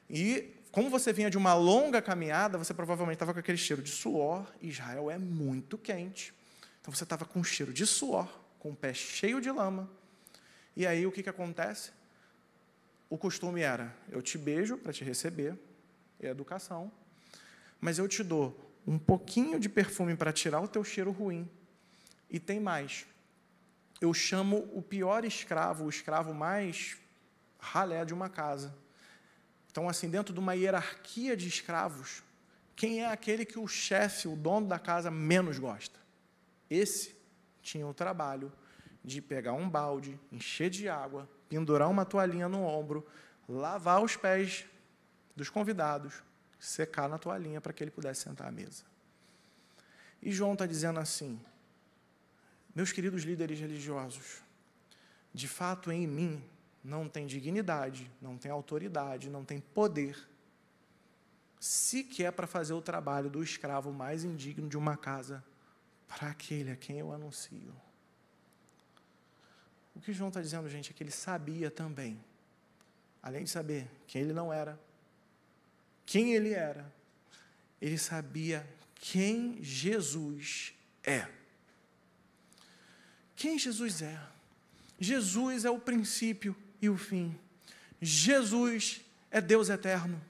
E 0.09 0.56
como 0.71 0.89
você 0.89 1.11
vinha 1.11 1.29
de 1.29 1.37
uma 1.37 1.53
longa 1.53 2.01
caminhada, 2.01 2.57
você 2.57 2.73
provavelmente 2.73 3.15
estava 3.15 3.33
com 3.33 3.39
aquele 3.39 3.57
cheiro 3.57 3.81
de 3.81 3.89
suor. 3.89 4.45
Israel 4.61 5.09
é 5.09 5.17
muito 5.17 5.77
quente. 5.77 6.33
Então 6.81 6.93
você 6.93 7.03
estava 7.03 7.25
com 7.25 7.43
cheiro 7.43 7.73
de 7.73 7.85
suor, 7.85 8.27
com 8.59 8.71
o 8.71 8.75
pé 8.75 8.93
cheio 8.93 9.41
de 9.41 9.51
lama, 9.51 9.89
e 10.77 10.85
aí 10.85 11.07
o 11.07 11.11
que, 11.11 11.23
que 11.23 11.29
acontece? 11.29 11.91
O 13.09 13.17
costume 13.17 13.61
era: 13.61 13.91
eu 14.09 14.21
te 14.21 14.37
beijo 14.37 14.77
para 14.77 14.93
te 14.93 15.03
receber, 15.03 15.57
é 16.19 16.27
educação, 16.27 16.91
mas 17.81 17.97
eu 17.97 18.07
te 18.07 18.23
dou 18.23 18.55
um 18.85 18.99
pouquinho 18.99 19.59
de 19.59 19.67
perfume 19.67 20.15
para 20.15 20.31
tirar 20.31 20.61
o 20.61 20.67
teu 20.67 20.83
cheiro 20.83 21.11
ruim. 21.11 21.49
E 22.29 22.39
tem 22.39 22.59
mais: 22.59 23.07
eu 23.99 24.13
chamo 24.13 24.69
o 24.71 24.81
pior 24.81 25.25
escravo, 25.25 25.85
o 25.85 25.89
escravo 25.89 26.31
mais 26.31 26.95
ralé 27.59 28.05
de 28.05 28.13
uma 28.13 28.29
casa. 28.29 28.73
Então, 29.77 29.87
assim, 29.87 30.09
dentro 30.09 30.33
de 30.33 30.39
uma 30.39 30.55
hierarquia 30.55 31.37
de 31.37 31.47
escravos, 31.47 32.23
quem 32.75 33.03
é 33.03 33.11
aquele 33.11 33.45
que 33.45 33.59
o 33.59 33.67
chefe, 33.67 34.27
o 34.27 34.35
dono 34.35 34.67
da 34.67 34.79
casa, 34.79 35.11
menos 35.11 35.59
gosta? 35.59 35.99
Esse 36.67 37.15
tinha 37.61 37.85
o 37.85 37.93
trabalho 37.93 38.51
de 39.05 39.21
pegar 39.21 39.53
um 39.53 39.69
balde, 39.69 40.19
encher 40.31 40.71
de 40.71 40.89
água, 40.89 41.29
pendurar 41.47 41.87
uma 41.91 42.05
toalhinha 42.05 42.49
no 42.49 42.63
ombro, 42.63 43.05
lavar 43.47 44.01
os 44.01 44.15
pés 44.15 44.65
dos 45.35 45.47
convidados, 45.47 46.23
secar 46.59 47.07
na 47.07 47.19
toalhinha 47.19 47.61
para 47.61 47.71
que 47.71 47.83
ele 47.83 47.91
pudesse 47.91 48.23
sentar 48.23 48.47
à 48.47 48.51
mesa. 48.51 48.83
E 50.23 50.31
João 50.31 50.53
está 50.53 50.65
dizendo 50.65 50.99
assim: 50.99 51.39
meus 52.73 52.91
queridos 52.91 53.21
líderes 53.21 53.59
religiosos, 53.59 54.41
de 55.31 55.47
fato 55.47 55.91
em 55.91 56.07
mim 56.07 56.43
não 56.87 57.09
tem 57.09 57.27
dignidade, 57.27 58.09
não 58.21 58.37
tem 58.37 58.49
autoridade, 58.49 59.29
não 59.29 59.43
tem 59.43 59.59
poder, 59.59 60.17
sequer 61.59 62.31
para 62.31 62.47
fazer 62.47 62.71
o 62.71 62.81
trabalho 62.81 63.29
do 63.29 63.43
escravo 63.43 63.91
mais 63.91 64.23
indigno 64.23 64.69
de 64.69 64.77
uma 64.77 64.95
casa, 64.95 65.43
para 66.07 66.29
aquele 66.29 66.71
a 66.71 66.77
quem 66.77 66.97
eu 66.97 67.11
anuncio. 67.11 67.75
O 69.93 69.99
que 69.99 70.13
João 70.13 70.29
está 70.29 70.41
dizendo, 70.41 70.69
gente, 70.69 70.91
é 70.91 70.93
que 70.93 71.03
ele 71.03 71.11
sabia 71.11 71.69
também, 71.69 72.23
além 73.21 73.43
de 73.43 73.49
saber 73.49 73.85
quem 74.07 74.21
ele 74.21 74.31
não 74.31 74.53
era, 74.53 74.79
quem 76.05 76.35
ele 76.35 76.53
era, 76.53 76.89
ele 77.81 77.97
sabia 77.97 78.65
quem 78.95 79.61
Jesus 79.61 80.73
é. 81.03 81.27
Quem 83.35 83.59
Jesus 83.59 84.01
é? 84.01 84.17
Jesus 84.97 85.65
é 85.65 85.69
o 85.69 85.79
princípio 85.79 86.55
e 86.81 86.89
o 86.89 86.97
fim. 86.97 87.37
Jesus 88.01 89.01
é 89.31 89.41
Deus 89.41 89.69
eterno 89.69 90.21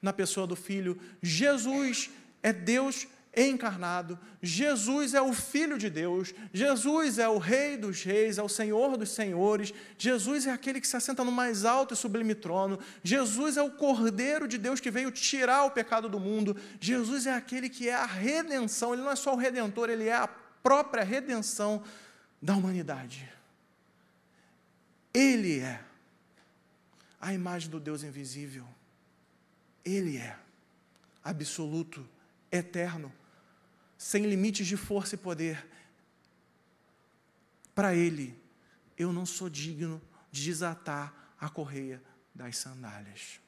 na 0.00 0.12
pessoa 0.12 0.46
do 0.46 0.56
Filho. 0.56 0.98
Jesus 1.22 2.10
é 2.42 2.52
Deus 2.52 3.08
encarnado. 3.36 4.18
Jesus 4.40 5.12
é 5.12 5.20
o 5.20 5.32
Filho 5.32 5.76
de 5.76 5.90
Deus. 5.90 6.32
Jesus 6.52 7.18
é 7.18 7.28
o 7.28 7.36
Rei 7.36 7.76
dos 7.76 8.02
Reis, 8.02 8.38
é 8.38 8.42
o 8.42 8.48
Senhor 8.48 8.96
dos 8.96 9.10
Senhores. 9.10 9.74
Jesus 9.98 10.46
é 10.46 10.52
aquele 10.52 10.80
que 10.80 10.88
se 10.88 10.96
assenta 10.96 11.22
no 11.22 11.30
mais 11.30 11.64
alto 11.64 11.92
e 11.92 11.96
sublime 11.96 12.34
trono. 12.34 12.78
Jesus 13.02 13.56
é 13.58 13.62
o 13.62 13.70
Cordeiro 13.70 14.48
de 14.48 14.56
Deus 14.56 14.80
que 14.80 14.90
veio 14.90 15.10
tirar 15.10 15.64
o 15.64 15.70
pecado 15.70 16.08
do 16.08 16.18
mundo. 16.18 16.56
Jesus 16.80 17.26
é 17.26 17.34
aquele 17.34 17.68
que 17.68 17.88
é 17.88 17.94
a 17.94 18.06
redenção. 18.06 18.94
Ele 18.94 19.02
não 19.02 19.10
é 19.10 19.16
só 19.16 19.34
o 19.34 19.38
redentor, 19.38 19.90
ele 19.90 20.08
é 20.08 20.14
a 20.14 20.28
própria 20.62 21.04
redenção 21.04 21.82
da 22.40 22.54
humanidade. 22.54 23.28
Ele 25.12 25.60
é 25.60 25.80
a 27.26 27.34
imagem 27.34 27.68
do 27.68 27.80
Deus 27.80 28.04
invisível. 28.04 28.64
Ele 29.84 30.16
é 30.16 30.38
absoluto, 31.24 32.08
eterno, 32.52 33.12
sem 33.98 34.26
limites 34.26 34.64
de 34.64 34.76
força 34.76 35.16
e 35.16 35.18
poder. 35.18 35.66
Para 37.74 37.92
Ele, 37.96 38.32
eu 38.96 39.12
não 39.12 39.26
sou 39.26 39.50
digno 39.50 40.00
de 40.30 40.44
desatar 40.44 41.34
a 41.40 41.48
correia 41.48 42.00
das 42.32 42.58
sandálias. 42.58 43.40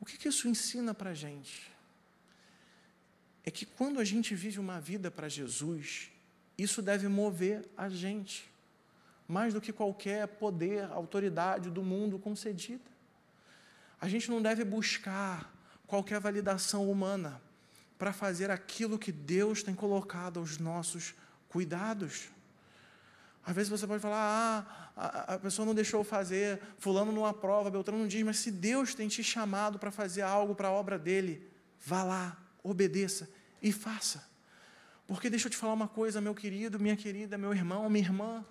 O 0.00 0.04
que, 0.04 0.18
que 0.18 0.26
isso 0.26 0.48
ensina 0.48 0.92
para 0.92 1.10
a 1.10 1.14
gente? 1.14 1.70
É 3.44 3.52
que 3.52 3.64
quando 3.64 4.00
a 4.00 4.04
gente 4.04 4.34
vive 4.34 4.58
uma 4.58 4.80
vida 4.80 5.12
para 5.12 5.28
Jesus, 5.28 6.10
isso 6.58 6.82
deve 6.82 7.06
mover 7.06 7.64
a 7.76 7.88
gente, 7.88 8.50
mais 9.28 9.52
do 9.52 9.60
que 9.60 9.72
qualquer 9.72 10.26
poder, 10.26 10.84
autoridade 10.92 11.70
do 11.70 11.82
mundo 11.82 12.18
concedida. 12.18 12.90
A 14.00 14.08
gente 14.08 14.30
não 14.30 14.40
deve 14.40 14.64
buscar 14.64 15.52
qualquer 15.86 16.20
validação 16.20 16.90
humana 16.90 17.40
para 17.98 18.12
fazer 18.12 18.50
aquilo 18.50 18.98
que 18.98 19.10
Deus 19.10 19.62
tem 19.62 19.74
colocado 19.74 20.38
aos 20.38 20.58
nossos 20.58 21.14
cuidados. 21.48 22.28
Às 23.44 23.54
vezes 23.54 23.70
você 23.70 23.86
pode 23.86 24.02
falar, 24.02 24.92
ah, 24.96 25.34
a 25.34 25.38
pessoa 25.38 25.64
não 25.64 25.74
deixou 25.74 26.04
fazer, 26.04 26.60
fulano 26.78 27.12
não 27.12 27.24
aprova, 27.24 27.70
Beltrano 27.70 28.00
não 28.00 28.08
diz, 28.08 28.22
mas 28.22 28.38
se 28.38 28.50
Deus 28.50 28.94
tem 28.94 29.08
te 29.08 29.22
chamado 29.22 29.78
para 29.78 29.90
fazer 29.90 30.22
algo 30.22 30.54
para 30.54 30.68
a 30.68 30.72
obra 30.72 30.98
dele, 30.98 31.48
vá 31.84 32.02
lá, 32.02 32.36
obedeça 32.62 33.28
e 33.62 33.72
faça. 33.72 34.28
Porque 35.06 35.30
deixa 35.30 35.46
eu 35.46 35.50
te 35.50 35.56
falar 35.56 35.72
uma 35.72 35.88
coisa, 35.88 36.20
meu 36.20 36.34
querido, 36.34 36.78
minha 36.80 36.96
querida, 36.96 37.38
meu 37.38 37.54
irmão, 37.54 37.88
minha 37.88 38.04
irmã, 38.04 38.44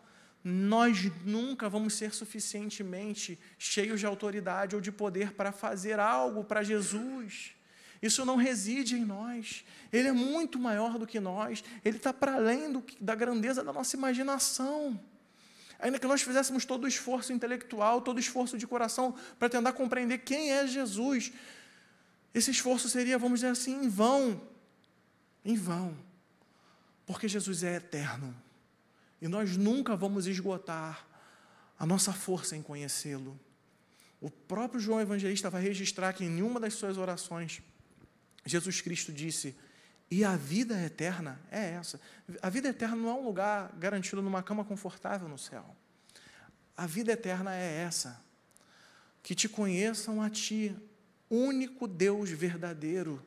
nós 0.47 1.11
nunca 1.25 1.67
vamos 1.67 1.95
ser 1.95 2.13
suficientemente 2.13 3.39
cheios 3.57 3.99
de 3.99 4.05
autoridade 4.05 4.75
ou 4.75 4.81
de 4.81 4.91
poder 4.91 5.31
para 5.31 5.51
fazer 5.51 5.99
algo 5.99 6.43
para 6.43 6.61
Jesus. 6.61 7.55
Isso 7.99 8.23
não 8.23 8.35
reside 8.35 8.95
em 8.95 9.03
nós. 9.03 9.65
Ele 9.91 10.09
é 10.09 10.11
muito 10.11 10.59
maior 10.59 10.99
do 10.99 11.07
que 11.07 11.19
nós. 11.19 11.63
Ele 11.83 11.97
está 11.97 12.13
para 12.13 12.35
além 12.35 12.71
do, 12.71 12.83
da 13.01 13.15
grandeza 13.15 13.63
da 13.63 13.73
nossa 13.73 13.95
imaginação. 13.95 15.01
Ainda 15.79 15.97
que 15.97 16.05
nós 16.05 16.21
fizéssemos 16.21 16.63
todo 16.63 16.83
o 16.83 16.87
esforço 16.87 17.33
intelectual, 17.33 17.99
todo 18.01 18.17
o 18.17 18.19
esforço 18.19 18.55
de 18.55 18.67
coração 18.67 19.15
para 19.39 19.49
tentar 19.49 19.73
compreender 19.73 20.19
quem 20.19 20.51
é 20.51 20.67
Jesus, 20.67 21.33
esse 22.35 22.51
esforço 22.51 22.87
seria, 22.87 23.17
vamos 23.17 23.39
dizer 23.39 23.51
assim, 23.51 23.83
em 23.83 23.89
vão. 23.89 24.39
Em 25.43 25.55
vão. 25.55 25.97
Porque 27.03 27.27
Jesus 27.27 27.63
é 27.63 27.77
eterno. 27.77 28.44
E 29.25 29.27
nós 29.27 29.57
nunca 29.57 29.95
vamos 29.95 30.27
esgotar 30.27 31.03
a 31.79 31.83
nossa 31.83 32.13
força 32.13 32.55
em 32.55 32.61
conhecê-lo. 32.61 33.39
O 34.21 34.29
próprio 34.29 34.79
João 34.79 35.01
Evangelista 35.01 35.49
vai 35.49 35.63
registrar 35.63 36.13
que 36.13 36.23
em 36.23 36.29
nenhuma 36.29 36.59
das 36.59 36.75
suas 36.75 36.95
orações, 36.95 37.59
Jesus 38.45 38.81
Cristo 38.81 39.11
disse: 39.11 39.55
E 40.11 40.23
a 40.23 40.35
vida 40.35 40.79
eterna 40.79 41.41
é 41.49 41.71
essa. 41.71 41.99
A 42.39 42.51
vida 42.51 42.67
eterna 42.67 42.97
não 42.97 43.09
é 43.09 43.13
um 43.13 43.25
lugar 43.25 43.75
garantido 43.79 44.21
numa 44.21 44.43
cama 44.43 44.63
confortável 44.63 45.27
no 45.27 45.39
céu. 45.39 45.75
A 46.77 46.85
vida 46.85 47.11
eterna 47.11 47.51
é 47.55 47.81
essa. 47.81 48.23
Que 49.23 49.33
te 49.33 49.49
conheçam 49.49 50.21
a 50.21 50.29
Ti, 50.29 50.75
único 51.31 51.87
Deus 51.87 52.29
verdadeiro 52.29 53.25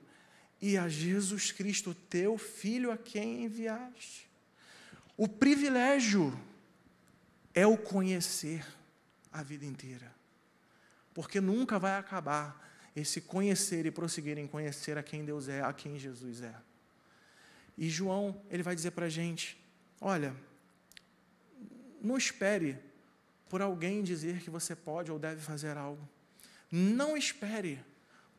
e 0.62 0.78
a 0.78 0.88
Jesus 0.88 1.50
Cristo, 1.50 1.92
teu 1.92 2.38
Filho, 2.38 2.92
a 2.92 2.96
quem 2.96 3.42
enviaste. 3.46 4.27
O 5.18 5.26
privilégio 5.26 6.32
é 7.52 7.66
o 7.66 7.76
conhecer 7.76 8.64
a 9.32 9.42
vida 9.42 9.66
inteira, 9.66 10.14
porque 11.12 11.40
nunca 11.40 11.76
vai 11.76 11.98
acabar 11.98 12.64
esse 12.94 13.20
conhecer 13.20 13.84
e 13.84 13.90
prosseguir 13.90 14.38
em 14.38 14.46
conhecer 14.46 14.96
a 14.96 15.02
quem 15.02 15.24
Deus 15.24 15.48
é, 15.48 15.60
a 15.60 15.72
quem 15.72 15.98
Jesus 15.98 16.40
é. 16.40 16.54
E 17.76 17.90
João, 17.90 18.40
ele 18.48 18.62
vai 18.62 18.76
dizer 18.76 18.92
para 18.92 19.06
a 19.06 19.08
gente: 19.08 19.60
olha, 20.00 20.32
não 22.00 22.16
espere 22.16 22.78
por 23.48 23.60
alguém 23.60 24.04
dizer 24.04 24.40
que 24.40 24.50
você 24.50 24.76
pode 24.76 25.10
ou 25.10 25.18
deve 25.18 25.40
fazer 25.40 25.76
algo. 25.76 26.08
Não 26.70 27.16
espere 27.16 27.84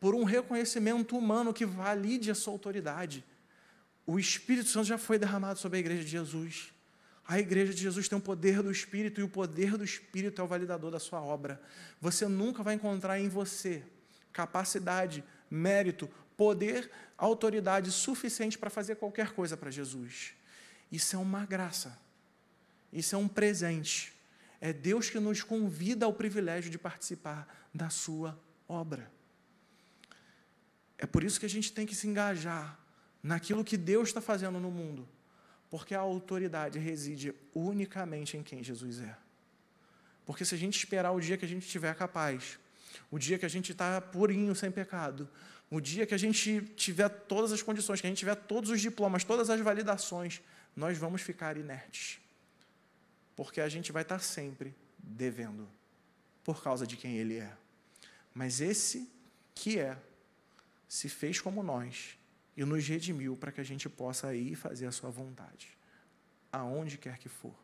por 0.00 0.14
um 0.14 0.24
reconhecimento 0.24 1.14
humano 1.14 1.52
que 1.52 1.66
valide 1.66 2.30
a 2.30 2.34
sua 2.34 2.54
autoridade. 2.54 3.22
O 4.10 4.18
Espírito 4.18 4.68
Santo 4.68 4.88
já 4.88 4.98
foi 4.98 5.20
derramado 5.20 5.60
sobre 5.60 5.76
a 5.76 5.80
igreja 5.80 6.02
de 6.02 6.10
Jesus. 6.10 6.72
A 7.24 7.38
igreja 7.38 7.72
de 7.72 7.80
Jesus 7.80 8.08
tem 8.08 8.18
o 8.18 8.20
poder 8.20 8.60
do 8.60 8.68
Espírito 8.68 9.20
e 9.20 9.22
o 9.22 9.28
poder 9.28 9.78
do 9.78 9.84
Espírito 9.84 10.42
é 10.42 10.44
o 10.44 10.48
validador 10.48 10.90
da 10.90 10.98
sua 10.98 11.22
obra. 11.22 11.62
Você 12.00 12.26
nunca 12.26 12.60
vai 12.60 12.74
encontrar 12.74 13.20
em 13.20 13.28
você 13.28 13.84
capacidade, 14.32 15.22
mérito, 15.48 16.10
poder, 16.36 16.90
autoridade 17.16 17.92
suficiente 17.92 18.58
para 18.58 18.68
fazer 18.68 18.96
qualquer 18.96 19.30
coisa 19.30 19.56
para 19.56 19.70
Jesus. 19.70 20.34
Isso 20.90 21.14
é 21.14 21.18
uma 21.20 21.46
graça. 21.46 21.96
Isso 22.92 23.14
é 23.14 23.18
um 23.18 23.28
presente. 23.28 24.12
É 24.60 24.72
Deus 24.72 25.08
que 25.08 25.20
nos 25.20 25.44
convida 25.44 26.04
ao 26.04 26.12
privilégio 26.12 26.68
de 26.68 26.78
participar 26.78 27.68
da 27.72 27.88
sua 27.90 28.36
obra. 28.68 29.08
É 30.98 31.06
por 31.06 31.22
isso 31.22 31.38
que 31.38 31.46
a 31.46 31.48
gente 31.48 31.72
tem 31.72 31.86
que 31.86 31.94
se 31.94 32.08
engajar 32.08 32.79
naquilo 33.22 33.64
que 33.64 33.76
Deus 33.76 34.08
está 34.08 34.20
fazendo 34.20 34.58
no 34.58 34.70
mundo, 34.70 35.08
porque 35.70 35.94
a 35.94 36.00
autoridade 36.00 36.78
reside 36.78 37.34
unicamente 37.54 38.36
em 38.36 38.42
quem 38.42 38.62
Jesus 38.62 39.00
é. 39.00 39.16
Porque 40.26 40.44
se 40.44 40.54
a 40.54 40.58
gente 40.58 40.76
esperar 40.76 41.12
o 41.12 41.20
dia 41.20 41.36
que 41.36 41.44
a 41.44 41.48
gente 41.48 41.64
estiver 41.64 41.94
capaz, 41.94 42.58
o 43.10 43.18
dia 43.18 43.38
que 43.38 43.46
a 43.46 43.48
gente 43.48 43.72
está 43.72 44.00
purinho, 44.00 44.54
sem 44.54 44.70
pecado, 44.70 45.28
o 45.70 45.80
dia 45.80 46.06
que 46.06 46.14
a 46.14 46.18
gente 46.18 46.62
tiver 46.76 47.08
todas 47.08 47.52
as 47.52 47.62
condições, 47.62 48.00
que 48.00 48.06
a 48.06 48.10
gente 48.10 48.18
tiver 48.18 48.34
todos 48.34 48.70
os 48.70 48.80
diplomas, 48.80 49.22
todas 49.22 49.50
as 49.50 49.60
validações, 49.60 50.40
nós 50.74 50.98
vamos 50.98 51.22
ficar 51.22 51.56
inertes. 51.56 52.20
Porque 53.36 53.60
a 53.60 53.68
gente 53.68 53.92
vai 53.92 54.02
estar 54.02 54.18
sempre 54.18 54.74
devendo, 54.98 55.68
por 56.42 56.62
causa 56.62 56.86
de 56.86 56.96
quem 56.96 57.16
Ele 57.16 57.38
é. 57.38 57.52
Mas 58.34 58.60
esse 58.60 59.08
que 59.54 59.78
é 59.78 59.96
se 60.88 61.08
fez 61.08 61.40
como 61.40 61.62
nós 61.62 62.18
e 62.60 62.64
nos 62.66 62.86
redimiu 62.86 63.38
para 63.38 63.50
que 63.50 63.58
a 63.58 63.64
gente 63.64 63.88
possa 63.88 64.34
ir 64.34 64.54
fazer 64.54 64.84
a 64.84 64.92
sua 64.92 65.08
vontade, 65.08 65.78
aonde 66.52 66.98
quer 66.98 67.16
que 67.16 67.26
for. 67.26 67.54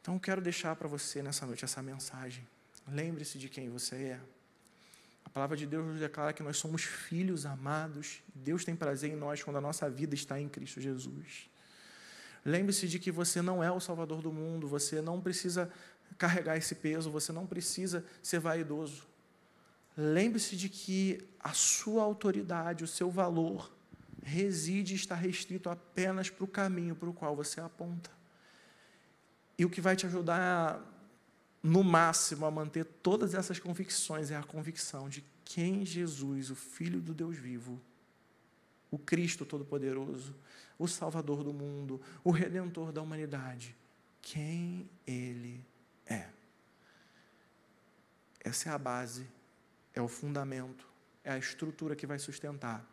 Então, 0.00 0.18
quero 0.18 0.40
deixar 0.40 0.74
para 0.74 0.88
você 0.88 1.22
nessa 1.22 1.46
noite 1.46 1.64
essa 1.64 1.80
mensagem. 1.80 2.44
Lembre-se 2.88 3.38
de 3.38 3.48
quem 3.48 3.70
você 3.70 3.94
é. 3.94 4.20
A 5.24 5.28
palavra 5.28 5.56
de 5.56 5.64
Deus 5.64 5.86
nos 5.86 6.00
declara 6.00 6.32
que 6.32 6.42
nós 6.42 6.56
somos 6.56 6.82
filhos 6.82 7.46
amados. 7.46 8.20
Deus 8.34 8.64
tem 8.64 8.74
prazer 8.74 9.12
em 9.12 9.16
nós 9.16 9.40
quando 9.44 9.58
a 9.58 9.60
nossa 9.60 9.88
vida 9.88 10.16
está 10.16 10.40
em 10.40 10.48
Cristo 10.48 10.80
Jesus. 10.80 11.48
Lembre-se 12.44 12.88
de 12.88 12.98
que 12.98 13.12
você 13.12 13.40
não 13.40 13.62
é 13.62 13.70
o 13.70 13.78
Salvador 13.78 14.22
do 14.22 14.32
mundo, 14.32 14.66
você 14.66 15.00
não 15.00 15.20
precisa 15.20 15.70
carregar 16.18 16.56
esse 16.56 16.74
peso, 16.74 17.12
você 17.12 17.30
não 17.30 17.46
precisa 17.46 18.04
ser 18.20 18.40
vaidoso. 18.40 19.06
Lembre-se 19.96 20.56
de 20.56 20.68
que 20.68 21.24
a 21.44 21.52
sua 21.52 22.02
autoridade, 22.02 22.82
o 22.82 22.88
seu 22.88 23.10
valor, 23.10 23.70
reside 24.22 24.94
e 24.94 24.96
está 24.96 25.14
restrito 25.14 25.68
apenas 25.68 26.30
para 26.30 26.42
o 26.42 26.48
caminho 26.48 26.96
para 26.96 27.10
o 27.10 27.12
qual 27.12 27.36
você 27.36 27.60
aponta. 27.60 28.10
E 29.58 29.64
o 29.66 29.70
que 29.70 29.82
vai 29.82 29.94
te 29.94 30.06
ajudar, 30.06 30.82
no 31.62 31.84
máximo, 31.84 32.46
a 32.46 32.50
manter 32.50 32.86
todas 32.86 33.34
essas 33.34 33.58
convicções 33.58 34.30
é 34.30 34.36
a 34.36 34.42
convicção 34.42 35.06
de 35.06 35.22
quem 35.44 35.84
Jesus, 35.84 36.50
o 36.50 36.54
Filho 36.54 37.00
do 37.02 37.12
Deus 37.12 37.36
vivo, 37.36 37.78
o 38.90 38.98
Cristo 38.98 39.44
Todo-Poderoso, 39.44 40.34
o 40.78 40.88
Salvador 40.88 41.44
do 41.44 41.52
mundo, 41.52 42.00
o 42.24 42.30
Redentor 42.30 42.90
da 42.90 43.02
humanidade, 43.02 43.76
quem 44.22 44.88
Ele 45.06 45.62
é. 46.06 46.26
Essa 48.40 48.70
é 48.70 48.72
a 48.72 48.78
base, 48.78 49.26
é 49.92 50.00
o 50.00 50.08
fundamento, 50.08 50.93
é 51.24 51.32
a 51.32 51.38
estrutura 51.38 51.96
que 51.96 52.06
vai 52.06 52.18
sustentar 52.18 52.84